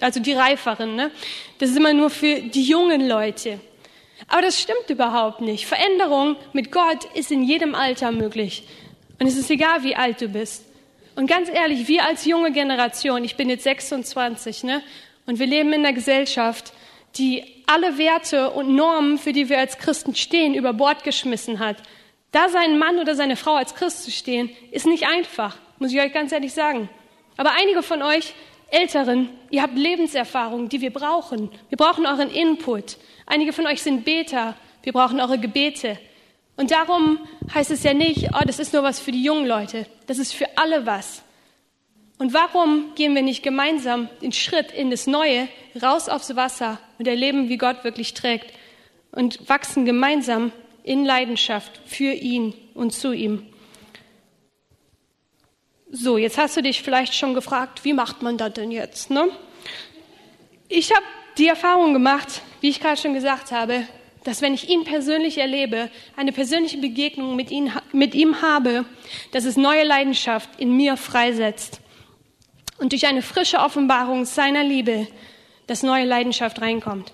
also 0.00 0.20
die 0.20 0.32
Reiferen. 0.32 0.96
Ne? 0.96 1.10
Das 1.58 1.70
ist 1.70 1.76
immer 1.76 1.92
nur 1.92 2.10
für 2.10 2.40
die 2.40 2.64
jungen 2.64 3.08
Leute. 3.08 3.60
Aber 4.28 4.42
das 4.42 4.60
stimmt 4.60 4.88
überhaupt 4.88 5.40
nicht. 5.40 5.66
Veränderung 5.66 6.36
mit 6.52 6.72
Gott 6.72 7.04
ist 7.14 7.30
in 7.30 7.42
jedem 7.42 7.74
Alter 7.74 8.12
möglich. 8.12 8.64
Und 9.18 9.26
es 9.26 9.36
ist 9.36 9.50
egal, 9.50 9.82
wie 9.82 9.94
alt 9.94 10.20
du 10.20 10.28
bist. 10.28 10.64
Und 11.14 11.26
ganz 11.26 11.48
ehrlich, 11.48 11.88
wir 11.88 12.04
als 12.06 12.24
junge 12.24 12.52
Generation, 12.52 13.24
ich 13.24 13.36
bin 13.36 13.50
jetzt 13.50 13.64
26, 13.64 14.64
ne? 14.64 14.82
Und 15.26 15.38
wir 15.38 15.46
leben 15.46 15.72
in 15.72 15.84
einer 15.84 15.92
Gesellschaft, 15.92 16.72
die 17.16 17.44
alle 17.66 17.98
Werte 17.98 18.50
und 18.50 18.74
Normen, 18.74 19.18
für 19.18 19.32
die 19.32 19.48
wir 19.48 19.58
als 19.58 19.78
Christen 19.78 20.14
stehen, 20.14 20.54
über 20.54 20.72
Bord 20.72 21.04
geschmissen 21.04 21.58
hat. 21.58 21.76
Da 22.32 22.48
sein 22.48 22.78
Mann 22.78 22.98
oder 22.98 23.14
seine 23.14 23.36
Frau 23.36 23.54
als 23.54 23.74
Christ 23.74 24.04
zu 24.04 24.10
stehen, 24.10 24.50
ist 24.70 24.86
nicht 24.86 25.06
einfach, 25.06 25.56
muss 25.78 25.92
ich 25.92 26.00
euch 26.00 26.12
ganz 26.12 26.32
ehrlich 26.32 26.54
sagen. 26.54 26.88
Aber 27.36 27.52
einige 27.52 27.82
von 27.82 28.02
euch 28.02 28.34
Älteren, 28.70 29.28
ihr 29.50 29.62
habt 29.62 29.76
Lebenserfahrung, 29.76 30.70
die 30.70 30.80
wir 30.80 30.92
brauchen. 30.92 31.50
Wir 31.68 31.76
brauchen 31.76 32.06
euren 32.06 32.30
Input. 32.30 32.96
Einige 33.26 33.52
von 33.52 33.66
euch 33.66 33.82
sind 33.82 34.04
Beter. 34.04 34.56
Wir 34.82 34.92
brauchen 34.92 35.20
eure 35.20 35.38
Gebete. 35.38 35.98
Und 36.56 36.70
darum 36.70 37.18
heißt 37.54 37.70
es 37.70 37.82
ja 37.82 37.94
nicht, 37.94 38.28
oh, 38.34 38.44
das 38.44 38.58
ist 38.58 38.72
nur 38.72 38.82
was 38.82 39.00
für 39.00 39.12
die 39.12 39.22
jungen 39.22 39.46
Leute. 39.46 39.86
Das 40.06 40.18
ist 40.18 40.34
für 40.34 40.46
alle 40.56 40.86
was. 40.86 41.22
Und 42.18 42.34
warum 42.34 42.94
gehen 42.94 43.14
wir 43.14 43.22
nicht 43.22 43.42
gemeinsam 43.42 44.08
den 44.20 44.32
Schritt 44.32 44.70
in 44.70 44.90
das 44.90 45.06
Neue, 45.06 45.48
raus 45.82 46.08
aufs 46.08 46.36
Wasser 46.36 46.78
und 46.98 47.08
erleben, 47.08 47.48
wie 47.48 47.56
Gott 47.56 47.84
wirklich 47.84 48.14
trägt 48.14 48.52
und 49.10 49.48
wachsen 49.48 49.84
gemeinsam 49.84 50.52
in 50.84 51.04
Leidenschaft 51.04 51.80
für 51.86 52.12
ihn 52.12 52.54
und 52.74 52.92
zu 52.92 53.12
ihm? 53.12 53.46
So, 55.90 56.16
jetzt 56.16 56.38
hast 56.38 56.56
du 56.56 56.62
dich 56.62 56.82
vielleicht 56.82 57.14
schon 57.14 57.34
gefragt, 57.34 57.84
wie 57.84 57.92
macht 57.92 58.22
man 58.22 58.38
das 58.38 58.52
denn 58.52 58.70
jetzt? 58.70 59.10
Ne? 59.10 59.28
Ich 60.68 60.90
habe 60.94 61.04
die 61.38 61.48
Erfahrung 61.48 61.92
gemacht, 61.92 62.42
wie 62.62 62.70
ich 62.70 62.80
gerade 62.80 62.96
schon 62.96 63.12
gesagt 63.12 63.52
habe, 63.52 63.86
dass 64.24 64.40
wenn 64.40 64.54
ich 64.54 64.68
ihn 64.68 64.84
persönlich 64.84 65.38
erlebe, 65.38 65.90
eine 66.16 66.32
persönliche 66.32 66.78
Begegnung 66.78 67.34
mit, 67.34 67.50
ihn, 67.50 67.72
mit 67.92 68.14
ihm 68.14 68.40
habe, 68.40 68.84
dass 69.32 69.44
es 69.44 69.56
neue 69.56 69.82
Leidenschaft 69.82 70.48
in 70.58 70.76
mir 70.76 70.96
freisetzt 70.96 71.80
und 72.78 72.92
durch 72.92 73.06
eine 73.06 73.22
frische 73.22 73.58
Offenbarung 73.58 74.24
seiner 74.24 74.62
Liebe, 74.62 75.08
dass 75.66 75.82
neue 75.82 76.04
Leidenschaft 76.04 76.60
reinkommt. 76.60 77.12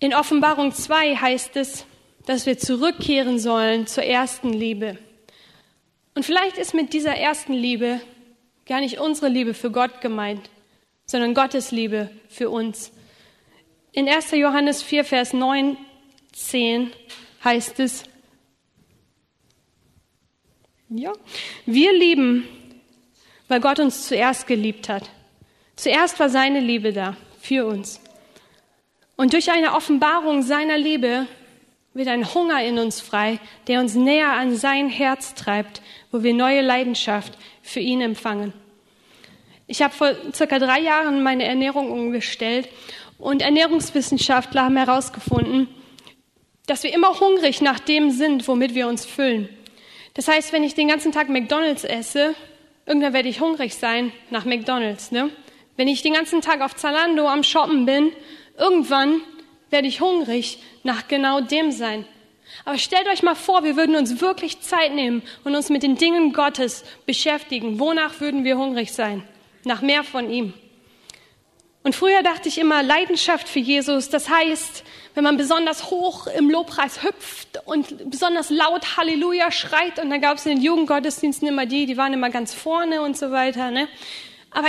In 0.00 0.14
Offenbarung 0.14 0.72
2 0.72 1.16
heißt 1.16 1.56
es, 1.56 1.84
dass 2.24 2.46
wir 2.46 2.58
zurückkehren 2.58 3.38
sollen 3.38 3.86
zur 3.86 4.04
ersten 4.04 4.52
Liebe. 4.52 4.98
Und 6.14 6.24
vielleicht 6.24 6.56
ist 6.56 6.72
mit 6.72 6.94
dieser 6.94 7.16
ersten 7.16 7.52
Liebe 7.52 8.00
gar 8.66 8.80
nicht 8.80 8.98
unsere 8.98 9.28
Liebe 9.28 9.54
für 9.54 9.70
Gott 9.70 10.00
gemeint, 10.00 10.48
sondern 11.06 11.34
Gottes 11.34 11.70
Liebe 11.70 12.10
für 12.28 12.48
uns. 12.48 12.92
In 13.92 14.08
1. 14.08 14.32
Johannes 14.32 14.82
4, 14.82 15.04
Vers 15.04 15.32
9, 15.32 15.76
10 16.32 16.92
heißt 17.42 17.80
es, 17.80 18.04
ja, 20.90 21.12
wir 21.66 21.92
lieben, 21.92 22.48
weil 23.48 23.60
Gott 23.60 23.78
uns 23.78 24.06
zuerst 24.06 24.46
geliebt 24.46 24.88
hat. 24.88 25.10
Zuerst 25.76 26.18
war 26.18 26.28
seine 26.28 26.60
Liebe 26.60 26.92
da 26.92 27.16
für 27.40 27.66
uns. 27.66 28.00
Und 29.16 29.32
durch 29.32 29.50
eine 29.50 29.74
Offenbarung 29.74 30.42
seiner 30.42 30.78
Liebe 30.78 31.26
wird 31.94 32.08
ein 32.08 32.32
Hunger 32.34 32.62
in 32.62 32.78
uns 32.78 33.00
frei, 33.00 33.40
der 33.66 33.80
uns 33.80 33.94
näher 33.94 34.32
an 34.32 34.54
sein 34.54 34.88
Herz 34.88 35.34
treibt, 35.34 35.82
wo 36.12 36.22
wir 36.22 36.34
neue 36.34 36.60
Leidenschaft 36.60 37.36
für 37.62 37.80
ihn 37.80 38.00
empfangen. 38.00 38.52
Ich 39.66 39.82
habe 39.82 39.92
vor 39.92 40.14
circa 40.32 40.58
drei 40.58 40.80
Jahren 40.80 41.22
meine 41.22 41.44
Ernährung 41.44 41.90
umgestellt 41.90 42.68
und 43.18 43.42
Ernährungswissenschaftler 43.42 44.64
haben 44.64 44.76
herausgefunden, 44.76 45.68
dass 46.66 46.82
wir 46.82 46.94
immer 46.94 47.18
hungrig 47.18 47.60
nach 47.60 47.80
dem 47.80 48.10
sind, 48.10 48.46
womit 48.46 48.74
wir 48.74 48.88
uns 48.88 49.04
füllen. 49.04 49.48
Das 50.14 50.28
heißt, 50.28 50.52
wenn 50.52 50.64
ich 50.64 50.74
den 50.74 50.88
ganzen 50.88 51.12
Tag 51.12 51.28
McDonald's 51.28 51.84
esse, 51.84 52.34
irgendwann 52.86 53.12
werde 53.12 53.28
ich 53.28 53.40
hungrig 53.40 53.74
sein 53.74 54.12
nach 54.30 54.44
McDonald's. 54.44 55.10
Ne? 55.10 55.30
Wenn 55.76 55.88
ich 55.88 56.02
den 56.02 56.14
ganzen 56.14 56.40
Tag 56.40 56.60
auf 56.60 56.76
Zalando 56.76 57.28
am 57.28 57.42
Shoppen 57.42 57.86
bin, 57.86 58.12
irgendwann 58.56 59.20
werde 59.70 59.88
ich 59.88 60.00
hungrig 60.00 60.58
nach 60.82 61.08
genau 61.08 61.40
dem 61.40 61.70
sein. 61.70 62.04
Aber 62.64 62.78
stellt 62.78 63.06
euch 63.08 63.22
mal 63.22 63.34
vor, 63.34 63.62
wir 63.62 63.76
würden 63.76 63.96
uns 63.96 64.20
wirklich 64.20 64.60
Zeit 64.60 64.94
nehmen 64.94 65.22
und 65.44 65.54
uns 65.54 65.68
mit 65.68 65.82
den 65.82 65.96
Dingen 65.96 66.32
Gottes 66.32 66.84
beschäftigen. 67.06 67.78
Wonach 67.78 68.20
würden 68.20 68.44
wir 68.44 68.56
hungrig 68.56 68.92
sein? 68.92 69.22
Nach 69.64 69.82
mehr 69.82 70.02
von 70.02 70.30
ihm. 70.30 70.54
Und 71.88 71.94
früher 71.94 72.22
dachte 72.22 72.50
ich 72.50 72.58
immer, 72.58 72.82
Leidenschaft 72.82 73.48
für 73.48 73.60
Jesus, 73.60 74.10
das 74.10 74.28
heißt, 74.28 74.84
wenn 75.14 75.24
man 75.24 75.38
besonders 75.38 75.90
hoch 75.90 76.26
im 76.26 76.50
Lobpreis 76.50 77.02
hüpft 77.02 77.62
und 77.64 78.10
besonders 78.10 78.50
laut 78.50 78.98
Halleluja 78.98 79.50
schreit, 79.50 79.98
und 79.98 80.10
dann 80.10 80.20
gab 80.20 80.36
es 80.36 80.44
in 80.44 80.56
den 80.56 80.62
Jugendgottesdiensten 80.62 81.48
immer 81.48 81.64
die, 81.64 81.86
die 81.86 81.96
waren 81.96 82.12
immer 82.12 82.28
ganz 82.28 82.52
vorne 82.52 83.00
und 83.00 83.16
so 83.16 83.30
weiter. 83.30 83.70
Ne? 83.70 83.88
Aber 84.50 84.68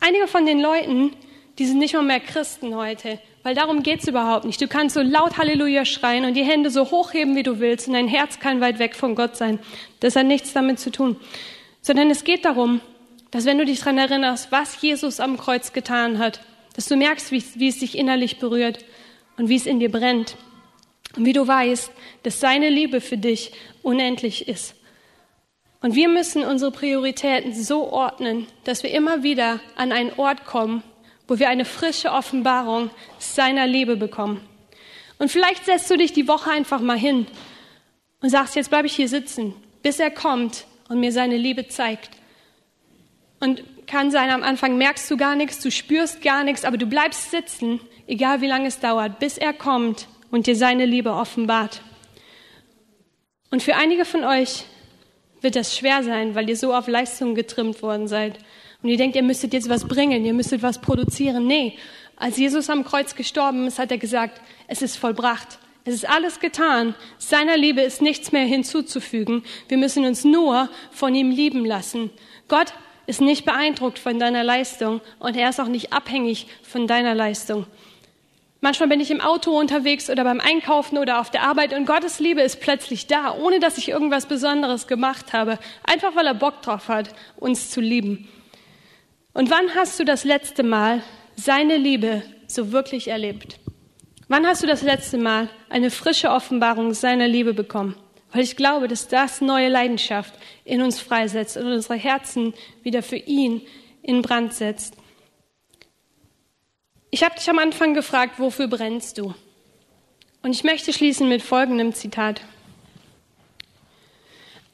einige 0.00 0.28
von 0.28 0.44
den 0.44 0.60
Leuten, 0.60 1.16
die 1.58 1.64
sind 1.64 1.78
nicht 1.78 1.94
mal 1.94 2.02
mehr 2.02 2.20
Christen 2.20 2.76
heute. 2.76 3.20
Weil 3.42 3.54
darum 3.54 3.82
geht's 3.82 4.06
überhaupt 4.06 4.44
nicht. 4.44 4.60
Du 4.60 4.68
kannst 4.68 4.96
so 4.96 5.00
laut 5.00 5.38
Halleluja 5.38 5.86
schreien 5.86 6.26
und 6.26 6.34
die 6.34 6.44
Hände 6.44 6.68
so 6.68 6.90
hochheben, 6.90 7.36
wie 7.36 7.42
du 7.42 7.58
willst, 7.58 7.88
und 7.88 7.94
dein 7.94 8.06
Herz 8.06 8.38
kann 8.38 8.60
weit 8.60 8.78
weg 8.78 8.94
von 8.96 9.14
Gott 9.14 9.34
sein. 9.34 9.60
Das 10.00 10.14
hat 10.14 10.26
nichts 10.26 10.52
damit 10.52 10.78
zu 10.78 10.90
tun. 10.90 11.16
Sondern 11.80 12.10
es 12.10 12.22
geht 12.22 12.44
darum, 12.44 12.82
dass 13.30 13.46
wenn 13.46 13.56
du 13.56 13.64
dich 13.64 13.78
daran 13.78 13.96
erinnerst, 13.96 14.52
was 14.52 14.82
Jesus 14.82 15.20
am 15.20 15.38
Kreuz 15.38 15.72
getan 15.72 16.18
hat, 16.18 16.40
dass 16.74 16.86
du 16.86 16.96
merkst, 16.96 17.32
wie, 17.32 17.42
wie 17.56 17.68
es 17.68 17.78
dich 17.78 17.96
innerlich 17.96 18.38
berührt 18.38 18.84
und 19.36 19.48
wie 19.48 19.56
es 19.56 19.66
in 19.66 19.80
dir 19.80 19.90
brennt. 19.90 20.36
Und 21.16 21.24
wie 21.24 21.32
du 21.32 21.46
weißt, 21.46 21.90
dass 22.22 22.40
seine 22.40 22.68
Liebe 22.68 23.00
für 23.00 23.16
dich 23.16 23.52
unendlich 23.82 24.48
ist. 24.48 24.74
Und 25.80 25.94
wir 25.94 26.08
müssen 26.08 26.44
unsere 26.44 26.70
Prioritäten 26.70 27.54
so 27.54 27.90
ordnen, 27.90 28.46
dass 28.64 28.82
wir 28.82 28.90
immer 28.90 29.22
wieder 29.22 29.60
an 29.76 29.92
einen 29.92 30.12
Ort 30.18 30.44
kommen, 30.44 30.82
wo 31.26 31.38
wir 31.38 31.48
eine 31.48 31.64
frische 31.64 32.12
Offenbarung 32.12 32.90
seiner 33.18 33.66
Liebe 33.66 33.96
bekommen. 33.96 34.46
Und 35.18 35.30
vielleicht 35.30 35.64
setzt 35.64 35.90
du 35.90 35.96
dich 35.96 36.12
die 36.12 36.28
Woche 36.28 36.50
einfach 36.50 36.80
mal 36.80 36.98
hin 36.98 37.26
und 38.20 38.30
sagst, 38.30 38.56
jetzt 38.56 38.70
bleibe 38.70 38.86
ich 38.86 38.94
hier 38.94 39.08
sitzen, 39.08 39.54
bis 39.82 39.98
er 40.00 40.10
kommt 40.10 40.66
und 40.88 41.00
mir 41.00 41.12
seine 41.12 41.36
Liebe 41.36 41.68
zeigt. 41.68 42.10
Und 43.38 43.62
kann 43.90 44.12
sein, 44.12 44.30
am 44.30 44.44
Anfang 44.44 44.78
merkst 44.78 45.10
du 45.10 45.16
gar 45.16 45.34
nichts, 45.34 45.58
du 45.58 45.70
spürst 45.70 46.22
gar 46.22 46.44
nichts, 46.44 46.64
aber 46.64 46.78
du 46.78 46.86
bleibst 46.86 47.32
sitzen, 47.32 47.80
egal 48.06 48.40
wie 48.40 48.46
lange 48.46 48.68
es 48.68 48.78
dauert, 48.78 49.18
bis 49.18 49.36
er 49.36 49.52
kommt 49.52 50.06
und 50.30 50.46
dir 50.46 50.54
seine 50.54 50.86
Liebe 50.86 51.12
offenbart. 51.12 51.82
Und 53.50 53.64
für 53.64 53.74
einige 53.74 54.04
von 54.04 54.22
euch 54.22 54.64
wird 55.40 55.56
das 55.56 55.76
schwer 55.76 56.04
sein, 56.04 56.36
weil 56.36 56.48
ihr 56.48 56.56
so 56.56 56.72
auf 56.72 56.86
Leistung 56.86 57.34
getrimmt 57.34 57.82
worden 57.82 58.06
seid 58.06 58.38
und 58.80 58.88
ihr 58.88 58.96
denkt, 58.96 59.16
ihr 59.16 59.24
müsstet 59.24 59.52
jetzt 59.52 59.68
was 59.68 59.88
bringen, 59.88 60.24
ihr 60.24 60.34
müsstet 60.34 60.62
was 60.62 60.80
produzieren. 60.80 61.48
Nee, 61.48 61.76
als 62.14 62.36
Jesus 62.36 62.70
am 62.70 62.84
Kreuz 62.84 63.16
gestorben 63.16 63.66
ist, 63.66 63.80
hat 63.80 63.90
er 63.90 63.98
gesagt, 63.98 64.40
es 64.68 64.82
ist 64.82 64.96
vollbracht. 64.96 65.58
Es 65.84 65.94
ist 65.94 66.08
alles 66.08 66.38
getan. 66.38 66.94
Seiner 67.18 67.56
Liebe 67.56 67.80
ist 67.80 68.02
nichts 68.02 68.30
mehr 68.30 68.44
hinzuzufügen. 68.44 69.42
Wir 69.66 69.78
müssen 69.78 70.04
uns 70.04 70.24
nur 70.24 70.68
von 70.92 71.14
ihm 71.14 71.30
lieben 71.30 71.64
lassen. 71.64 72.10
Gott 72.46 72.72
ist 73.10 73.20
nicht 73.20 73.44
beeindruckt 73.44 73.98
von 73.98 74.20
deiner 74.20 74.44
Leistung 74.44 75.00
und 75.18 75.36
er 75.36 75.50
ist 75.50 75.60
auch 75.60 75.66
nicht 75.66 75.92
abhängig 75.92 76.46
von 76.62 76.86
deiner 76.86 77.12
Leistung. 77.12 77.66
Manchmal 78.60 78.88
bin 78.88 79.00
ich 79.00 79.10
im 79.10 79.20
Auto 79.20 79.58
unterwegs 79.58 80.08
oder 80.08 80.22
beim 80.22 80.38
Einkaufen 80.38 80.96
oder 80.96 81.18
auf 81.18 81.28
der 81.28 81.42
Arbeit 81.42 81.74
und 81.74 81.86
Gottes 81.86 82.20
Liebe 82.20 82.40
ist 82.40 82.60
plötzlich 82.60 83.08
da, 83.08 83.34
ohne 83.34 83.58
dass 83.58 83.78
ich 83.78 83.88
irgendwas 83.88 84.26
Besonderes 84.26 84.86
gemacht 84.86 85.32
habe, 85.32 85.58
einfach 85.82 86.14
weil 86.14 86.26
er 86.26 86.34
Bock 86.34 86.62
drauf 86.62 86.86
hat, 86.86 87.12
uns 87.36 87.70
zu 87.70 87.80
lieben. 87.80 88.28
Und 89.32 89.50
wann 89.50 89.74
hast 89.74 89.98
du 89.98 90.04
das 90.04 90.22
letzte 90.22 90.62
Mal 90.62 91.02
seine 91.34 91.78
Liebe 91.78 92.22
so 92.46 92.70
wirklich 92.70 93.08
erlebt? 93.08 93.58
Wann 94.28 94.46
hast 94.46 94.62
du 94.62 94.68
das 94.68 94.82
letzte 94.82 95.18
Mal 95.18 95.48
eine 95.68 95.90
frische 95.90 96.30
Offenbarung 96.30 96.94
seiner 96.94 97.26
Liebe 97.26 97.54
bekommen? 97.54 97.96
Weil 98.32 98.42
ich 98.42 98.56
glaube, 98.56 98.88
dass 98.88 99.08
das 99.08 99.40
neue 99.40 99.68
Leidenschaft 99.68 100.34
in 100.64 100.82
uns 100.82 101.00
freisetzt 101.00 101.56
und 101.56 101.66
unsere 101.66 101.96
Herzen 101.96 102.54
wieder 102.82 103.02
für 103.02 103.16
ihn 103.16 103.62
in 104.02 104.22
Brand 104.22 104.54
setzt. 104.54 104.94
Ich 107.10 107.24
habe 107.24 107.34
dich 107.34 107.50
am 107.50 107.58
Anfang 107.58 107.94
gefragt, 107.94 108.38
wofür 108.38 108.68
brennst 108.68 109.18
du? 109.18 109.34
Und 110.42 110.52
ich 110.52 110.64
möchte 110.64 110.92
schließen 110.92 111.28
mit 111.28 111.42
folgendem 111.42 111.92
Zitat. 111.92 112.40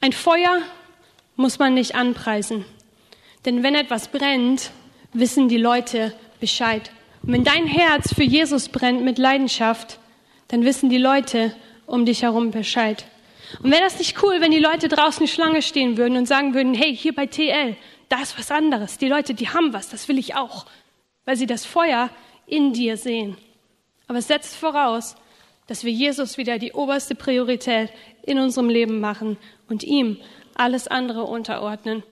Ein 0.01 0.13
Feuer 0.13 0.61
muss 1.35 1.57
man 1.57 1.73
nicht 1.73 1.95
anpreisen. 1.95 2.63
Denn 3.45 3.63
wenn 3.63 3.75
etwas 3.75 4.09
brennt, 4.09 4.71
wissen 5.13 5.49
die 5.49 5.57
Leute 5.57 6.13
Bescheid. 6.39 6.91
Und 7.23 7.33
wenn 7.33 7.43
dein 7.43 7.65
Herz 7.65 8.13
für 8.13 8.23
Jesus 8.23 8.69
brennt 8.69 9.01
mit 9.01 9.17
Leidenschaft, 9.17 9.99
dann 10.49 10.63
wissen 10.63 10.89
die 10.89 10.97
Leute 10.97 11.55
um 11.85 12.05
dich 12.05 12.21
herum 12.21 12.51
Bescheid. 12.51 13.05
Und 13.61 13.71
wäre 13.71 13.83
das 13.83 13.97
nicht 13.97 14.21
cool, 14.23 14.41
wenn 14.41 14.51
die 14.51 14.59
Leute 14.59 14.87
draußen 14.87 15.27
Schlange 15.27 15.61
stehen 15.61 15.97
würden 15.97 16.17
und 16.17 16.27
sagen 16.27 16.53
würden, 16.53 16.73
hey, 16.73 16.95
hier 16.95 17.13
bei 17.13 17.25
TL, 17.27 17.75
da 18.09 18.21
ist 18.21 18.37
was 18.37 18.51
anderes. 18.51 18.97
Die 18.97 19.07
Leute, 19.07 19.33
die 19.33 19.49
haben 19.49 19.73
was, 19.73 19.89
das 19.89 20.07
will 20.07 20.17
ich 20.17 20.35
auch, 20.35 20.65
weil 21.25 21.37
sie 21.37 21.47
das 21.47 21.65
Feuer 21.65 22.09
in 22.45 22.73
dir 22.73 22.97
sehen. 22.97 23.37
Aber 24.07 24.19
es 24.19 24.27
setzt 24.27 24.55
voraus, 24.55 25.15
dass 25.67 25.83
wir 25.83 25.91
Jesus 25.91 26.37
wieder 26.37 26.59
die 26.59 26.73
oberste 26.73 27.15
Priorität 27.15 27.91
in 28.23 28.39
unserem 28.39 28.69
Leben 28.69 28.99
machen 28.99 29.37
und 29.67 29.83
ihm 29.83 30.17
alles 30.55 30.87
andere 30.87 31.23
unterordnen. 31.23 32.03